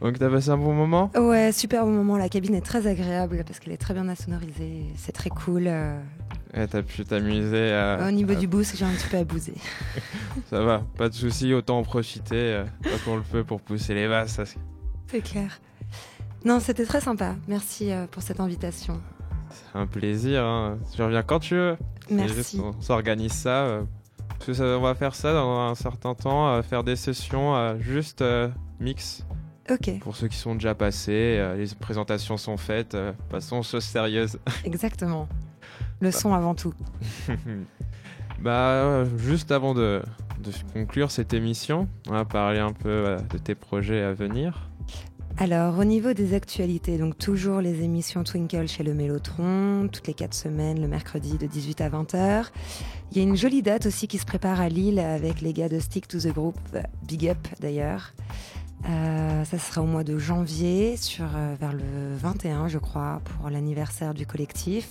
Donc, 0.00 0.16
t'as 0.16 0.30
passé 0.30 0.50
un 0.50 0.58
bon 0.58 0.72
moment? 0.74 1.10
Ouais, 1.16 1.50
super 1.50 1.84
bon 1.84 1.90
moment. 1.90 2.16
La 2.16 2.28
cabine 2.28 2.54
est 2.54 2.64
très 2.64 2.86
agréable 2.86 3.42
parce 3.44 3.58
qu'elle 3.58 3.72
est 3.72 3.78
très 3.78 3.94
bien 3.94 4.08
insonorisée. 4.08 4.84
C'est 4.96 5.10
très 5.10 5.28
cool. 5.28 5.64
euh. 5.66 5.98
Ouais, 6.56 6.68
T'as 6.68 6.82
pu 6.82 7.02
t'amuser 7.04 7.72
à... 7.72 8.06
Au 8.06 8.12
niveau 8.12 8.34
à- 8.34 8.36
du 8.36 8.46
boost, 8.46 8.76
j'ai 8.76 8.84
un 8.84 8.92
petit 8.92 9.08
peu 9.08 9.16
abusé. 9.16 9.54
Ça 10.50 10.60
va, 10.62 10.84
pas 10.96 11.08
de 11.08 11.14
souci, 11.14 11.52
autant 11.52 11.78
en 11.78 11.82
profiter 11.82 12.36
euh, 12.36 12.64
quand 12.84 13.10
on 13.10 13.16
le 13.16 13.22
peut 13.22 13.42
pour 13.42 13.60
pousser 13.60 13.92
les 13.92 14.08
c'est 14.28 14.44
C'est 15.10 15.20
clair. 15.20 15.60
Non, 16.44 16.60
c'était 16.60 16.84
très 16.84 17.00
sympa. 17.00 17.34
Merci 17.48 17.90
euh, 17.90 18.06
pour 18.06 18.22
cette 18.22 18.38
invitation. 18.38 19.00
Un 19.74 19.86
plaisir. 19.86 20.44
Hein. 20.44 20.78
Tu 20.94 21.02
reviens 21.02 21.22
quand 21.22 21.38
tu 21.40 21.54
veux. 21.54 21.76
C'est 22.08 22.14
Merci. 22.14 22.34
juste, 22.34 22.56
on 22.60 22.80
s'organise 22.80 23.32
ça. 23.32 23.64
euh, 23.64 23.82
parce 24.28 24.44
que 24.46 24.52
ça- 24.52 24.64
on 24.78 24.80
va 24.80 24.94
faire 24.94 25.14
ça 25.14 25.32
dans 25.32 25.58
un 25.70 25.74
certain 25.74 26.14
temps, 26.14 26.48
euh, 26.48 26.62
faire 26.62 26.84
des 26.84 26.96
sessions 26.96 27.56
euh, 27.56 27.76
juste 27.80 28.24
mix. 28.80 29.24
Ok, 29.70 29.98
Pour 30.00 30.16
ceux 30.16 30.28
qui 30.28 30.36
sont 30.38 30.54
déjà 30.54 30.74
passés, 30.74 31.44
les 31.56 31.66
présentations 31.78 32.36
sont 32.38 32.56
faites. 32.56 32.96
passons 33.28 33.58
aux 33.58 33.62
choses 33.62 33.84
sérieuses. 33.84 34.38
exactement. 34.64 35.28
Le 36.00 36.10
son 36.10 36.32
avant 36.32 36.54
tout. 36.54 36.72
bah, 38.40 39.04
juste 39.16 39.50
avant 39.52 39.74
de, 39.74 40.02
de 40.42 40.50
conclure 40.72 41.10
cette 41.10 41.34
émission, 41.34 41.88
on 42.08 42.12
va 42.12 42.24
parler 42.24 42.60
un 42.60 42.72
peu 42.72 43.16
de 43.30 43.38
tes 43.38 43.54
projets 43.54 44.02
à 44.02 44.12
venir. 44.12 44.67
Alors, 45.40 45.78
au 45.78 45.84
niveau 45.84 46.14
des 46.14 46.34
actualités, 46.34 46.98
donc 46.98 47.16
toujours 47.16 47.60
les 47.60 47.84
émissions 47.84 48.24
Twinkle 48.24 48.66
chez 48.66 48.82
le 48.82 48.92
Mélotron, 48.92 49.88
toutes 49.92 50.08
les 50.08 50.14
quatre 50.14 50.34
semaines, 50.34 50.80
le 50.80 50.88
mercredi 50.88 51.38
de 51.38 51.46
18 51.46 51.80
à 51.80 51.90
20h. 51.90 52.46
Il 53.12 53.18
y 53.18 53.20
a 53.20 53.22
une 53.22 53.36
jolie 53.36 53.62
date 53.62 53.86
aussi 53.86 54.08
qui 54.08 54.18
se 54.18 54.26
prépare 54.26 54.60
à 54.60 54.68
Lille 54.68 54.98
avec 54.98 55.40
les 55.40 55.52
gars 55.52 55.68
de 55.68 55.78
Stick 55.78 56.08
to 56.08 56.18
the 56.18 56.32
Group, 56.34 56.58
Big 57.06 57.28
Up 57.28 57.38
d'ailleurs. 57.60 58.14
Euh, 58.88 59.44
ça 59.44 59.58
sera 59.60 59.80
au 59.80 59.86
mois 59.86 60.02
de 60.02 60.18
janvier, 60.18 60.96
sur, 60.96 61.26
euh, 61.36 61.54
vers 61.60 61.72
le 61.72 62.16
21, 62.16 62.66
je 62.66 62.78
crois, 62.78 63.20
pour 63.24 63.48
l'anniversaire 63.48 64.14
du 64.14 64.26
collectif. 64.26 64.90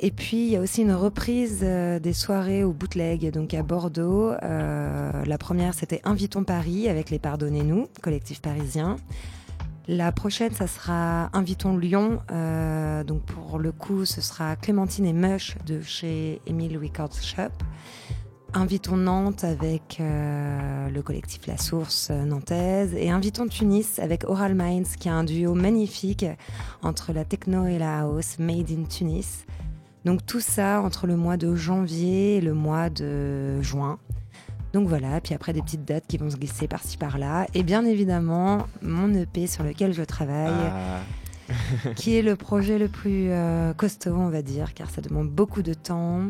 Et 0.00 0.12
puis, 0.12 0.46
il 0.46 0.50
y 0.50 0.56
a 0.56 0.60
aussi 0.60 0.82
une 0.82 0.92
reprise 0.92 1.60
euh, 1.62 1.98
des 1.98 2.12
soirées 2.12 2.62
au 2.62 2.72
bootleg, 2.72 3.30
donc 3.32 3.52
à 3.52 3.62
Bordeaux. 3.62 4.30
Euh, 4.30 5.24
la 5.26 5.38
première, 5.38 5.74
c'était 5.74 6.00
Invitons 6.04 6.44
Paris 6.44 6.88
avec 6.88 7.10
les 7.10 7.18
Pardonnez-nous, 7.18 7.88
collectif 8.00 8.40
parisien. 8.40 8.96
La 9.90 10.12
prochaine, 10.12 10.52
ça 10.52 10.66
sera 10.66 11.30
Invitons 11.32 11.78
Lyon. 11.78 12.20
Euh, 12.30 13.02
donc 13.04 13.22
pour 13.22 13.58
le 13.58 13.72
coup, 13.72 14.04
ce 14.04 14.20
sera 14.20 14.54
Clémentine 14.54 15.06
et 15.06 15.14
Mush 15.14 15.56
de 15.64 15.80
chez 15.80 16.42
Emile 16.46 16.76
Records 16.76 17.22
Shop. 17.22 17.48
Invitons 18.52 18.98
Nantes 18.98 19.44
avec 19.44 19.96
euh, 20.00 20.90
le 20.90 21.00
collectif 21.00 21.46
La 21.46 21.56
Source 21.56 22.08
euh, 22.10 22.26
nantaise. 22.26 22.92
Et 22.96 23.08
Invitons 23.08 23.48
Tunis 23.48 23.98
avec 23.98 24.24
Oral 24.24 24.54
Minds, 24.54 24.96
qui 25.00 25.08
a 25.08 25.14
un 25.14 25.24
duo 25.24 25.54
magnifique 25.54 26.26
entre 26.82 27.14
la 27.14 27.24
techno 27.24 27.64
et 27.66 27.78
la 27.78 28.00
house, 28.00 28.38
made 28.38 28.70
in 28.70 28.84
Tunis. 28.84 29.46
Donc 30.04 30.26
tout 30.26 30.40
ça 30.40 30.82
entre 30.82 31.06
le 31.06 31.16
mois 31.16 31.38
de 31.38 31.54
janvier 31.54 32.36
et 32.36 32.40
le 32.42 32.52
mois 32.52 32.90
de 32.90 33.62
juin. 33.62 33.98
Donc 34.72 34.86
voilà, 34.88 35.20
puis 35.20 35.34
après 35.34 35.52
des 35.52 35.62
petites 35.62 35.84
dates 35.84 36.06
qui 36.06 36.18
vont 36.18 36.30
se 36.30 36.36
glisser 36.36 36.68
par-ci 36.68 36.98
par-là. 36.98 37.46
Et 37.54 37.62
bien 37.62 37.84
évidemment, 37.84 38.66
mon 38.82 39.12
EP 39.14 39.46
sur 39.46 39.64
lequel 39.64 39.92
je 39.92 40.02
travaille, 40.02 40.52
Ah, 40.52 41.54
qui 41.96 42.16
est 42.16 42.22
le 42.22 42.36
projet 42.36 42.78
le 42.78 42.88
plus 42.88 43.30
euh, 43.30 43.72
costaud, 43.72 44.14
on 44.14 44.28
va 44.28 44.42
dire, 44.42 44.74
car 44.74 44.90
ça 44.90 45.00
demande 45.00 45.30
beaucoup 45.30 45.62
de 45.62 45.72
temps, 45.72 46.22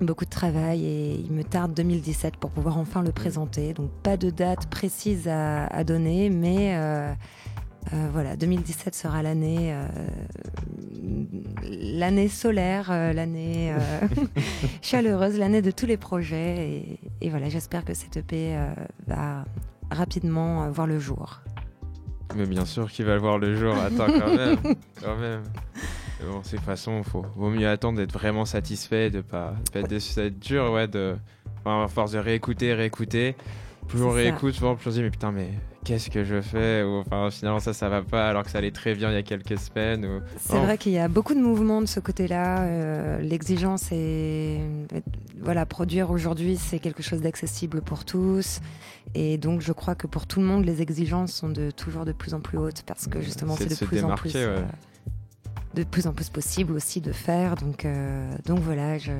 beaucoup 0.00 0.24
de 0.24 0.30
travail 0.30 0.84
et 0.84 1.14
il 1.14 1.32
me 1.32 1.42
tarde 1.42 1.74
2017 1.74 2.36
pour 2.36 2.50
pouvoir 2.50 2.78
enfin 2.78 3.02
le 3.02 3.12
présenter. 3.12 3.72
Donc 3.72 3.90
pas 4.02 4.16
de 4.16 4.30
date 4.30 4.66
précise 4.66 5.26
à, 5.26 5.66
à 5.66 5.82
donner, 5.84 6.30
mais 6.30 6.76
euh, 6.76 7.12
euh, 7.92 8.08
voilà, 8.12 8.36
2017 8.36 8.94
sera 8.94 9.22
l'année 9.22 9.72
euh, 9.72 9.86
l'année 11.68 12.28
solaire, 12.28 12.90
euh, 12.90 13.12
l'année 13.12 13.72
euh, 13.72 14.06
chaleureuse, 14.82 15.38
l'année 15.38 15.62
de 15.62 15.70
tous 15.70 15.86
les 15.86 15.96
projets. 15.96 16.68
Et, 16.68 17.00
et 17.20 17.30
voilà, 17.30 17.48
j'espère 17.48 17.84
que 17.84 17.94
cette 17.94 18.16
EP 18.16 18.56
euh, 18.56 18.68
va 19.06 19.44
rapidement 19.90 20.64
euh, 20.64 20.70
voir 20.70 20.86
le 20.86 20.98
jour. 20.98 21.40
mais 22.34 22.46
bien 22.46 22.64
sûr 22.64 22.90
qu'il 22.90 23.04
va 23.04 23.14
le 23.14 23.20
voir 23.20 23.38
le 23.38 23.54
jour. 23.54 23.74
Attends, 23.76 24.06
quand 24.06 24.34
même. 24.34 24.58
quand 25.02 25.16
même. 25.16 25.42
Mais 26.20 26.30
bon, 26.30 26.40
c'est 26.42 26.52
de 26.52 26.56
toute 26.56 26.66
façon, 26.66 27.02
faut, 27.02 27.24
vaut 27.36 27.50
mieux 27.50 27.68
attendre 27.68 27.98
d'être 27.98 28.12
vraiment 28.12 28.44
satisfait, 28.44 29.10
de 29.10 29.20
pas, 29.20 29.54
de 29.66 29.70
pas 29.70 29.80
être 29.80 29.88
déçu. 29.88 30.12
Ça 30.12 30.22
va 30.22 30.26
être 30.28 30.38
dur, 30.38 30.72
ouais, 30.72 30.88
de, 30.88 31.16
enfin, 31.58 31.84
à 31.84 31.88
force 31.88 32.12
de 32.12 32.18
réécouter, 32.18 32.72
réécouter. 32.74 33.36
Plus 33.88 34.02
on 34.02 34.10
réécoute, 34.10 34.54
souvent, 34.54 34.74
plus 34.74 34.88
on 34.88 34.90
se 34.90 34.96
dit, 34.96 35.02
mais 35.02 35.10
putain, 35.10 35.30
mais 35.32 35.48
qu'est-ce 35.84 36.10
que 36.10 36.24
je 36.24 36.40
fais 36.40 36.82
Ou 36.82 36.96
enfin, 37.06 37.30
finalement, 37.30 37.60
ça, 37.60 37.72
ça 37.72 37.88
va 37.88 38.02
pas, 38.02 38.28
alors 38.28 38.42
que 38.42 38.50
ça 38.50 38.58
allait 38.58 38.72
très 38.72 38.94
bien 38.94 39.10
il 39.10 39.14
y 39.14 39.18
a 39.18 39.22
quelques 39.22 39.58
semaines. 39.58 40.04
Ou... 40.04 40.20
C'est 40.40 40.54
Oh. 40.56 40.62
vrai 40.62 40.76
qu'il 40.76 40.92
y 40.92 40.98
a 40.98 41.06
beaucoup 41.08 41.34
de 41.34 41.40
mouvements 41.40 41.80
de 41.80 41.86
ce 41.86 42.00
côté-là. 42.00 42.62
Euh, 42.62 43.20
L'exigence 43.20 43.88
est. 43.92 44.60
Voilà, 45.40 45.66
produire 45.66 46.10
aujourd'hui, 46.10 46.56
c'est 46.56 46.78
quelque 46.80 47.02
chose 47.02 47.20
d'accessible 47.20 47.80
pour 47.82 48.04
tous. 48.04 48.60
Et 49.14 49.38
donc, 49.38 49.60
je 49.60 49.72
crois 49.72 49.94
que 49.94 50.06
pour 50.08 50.26
tout 50.26 50.40
le 50.40 50.46
monde, 50.46 50.64
les 50.64 50.82
exigences 50.82 51.32
sont 51.32 51.48
de, 51.48 51.70
toujours 51.70 52.04
de 52.04 52.12
plus 52.12 52.34
en 52.34 52.40
plus 52.40 52.58
hautes 52.58 52.82
parce 52.86 53.06
que 53.06 53.20
justement, 53.20 53.54
C'est 53.54 53.64
c'est 53.64 53.68
de 53.68 53.70
de, 53.70 53.76
se 53.76 53.84
plus 53.84 53.98
en 53.98 54.02
démarquer, 54.02 54.30
plus. 54.30 54.38
ouais. 54.40 54.46
euh, 54.46 54.62
de 55.74 55.84
plus 55.84 56.06
en 56.08 56.12
plus 56.12 56.28
possible 56.30 56.72
aussi 56.72 57.00
de 57.00 57.12
faire. 57.12 57.54
Donc, 57.54 57.84
euh, 57.84 58.28
donc 58.46 58.58
voilà, 58.60 58.98
je. 58.98 59.12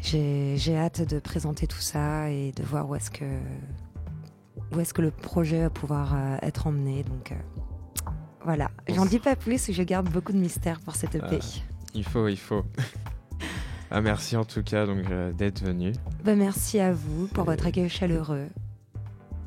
J'ai 0.00 0.76
hâte 0.76 1.02
de 1.02 1.18
présenter 1.18 1.66
tout 1.66 1.80
ça 1.80 2.30
et 2.30 2.52
de 2.52 2.62
voir 2.62 2.88
où 2.88 2.94
est-ce 2.94 3.10
que 3.10 3.24
où 4.72 4.80
est-ce 4.80 4.94
que 4.94 5.02
le 5.02 5.10
projet 5.10 5.62
va 5.62 5.70
pouvoir 5.70 6.14
euh, 6.14 6.36
être 6.42 6.66
emmené. 6.66 7.02
Donc 7.04 7.32
euh, 7.32 8.10
voilà, 8.44 8.70
j'en 8.88 9.06
dis 9.06 9.18
pas 9.18 9.36
plus, 9.36 9.70
je 9.72 9.82
garde 9.82 10.08
beaucoup 10.08 10.32
de 10.32 10.38
mystère 10.38 10.80
pour 10.80 10.94
cette 10.94 11.14
EP. 11.14 11.38
Ah. 11.40 11.44
Il 11.94 12.04
faut, 12.04 12.28
il 12.28 12.38
faut. 12.38 12.64
ah, 13.90 14.00
merci 14.00 14.36
en 14.36 14.44
tout 14.44 14.62
cas 14.62 14.86
donc 14.86 15.10
euh, 15.10 15.32
d'être 15.32 15.62
venu. 15.62 15.92
Bah, 16.24 16.36
merci 16.36 16.80
à 16.80 16.92
vous 16.92 17.28
pour 17.28 17.44
votre 17.44 17.66
accueil 17.66 17.88
chaleureux. 17.88 18.48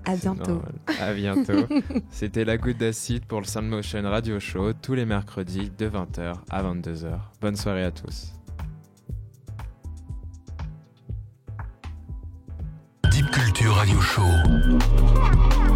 À 0.05 0.15
bientôt. 0.15 0.61
À 0.99 1.13
bientôt. 1.13 1.67
C'était 2.09 2.45
la 2.45 2.57
goutte 2.57 2.77
d'acide 2.77 3.25
pour 3.25 3.41
le 3.41 3.45
Sound 3.45 3.67
Motion 3.67 4.01
Radio 4.03 4.39
Show 4.39 4.73
tous 4.73 4.95
les 4.95 5.05
mercredis 5.05 5.69
de 5.77 5.87
20h 5.87 6.35
à 6.49 6.63
22h. 6.63 7.19
Bonne 7.41 7.55
soirée 7.57 7.83
à 7.83 7.91
tous. 7.91 8.38
Culture 13.27 13.69
Radio 13.71 13.99
Show. 13.99 15.68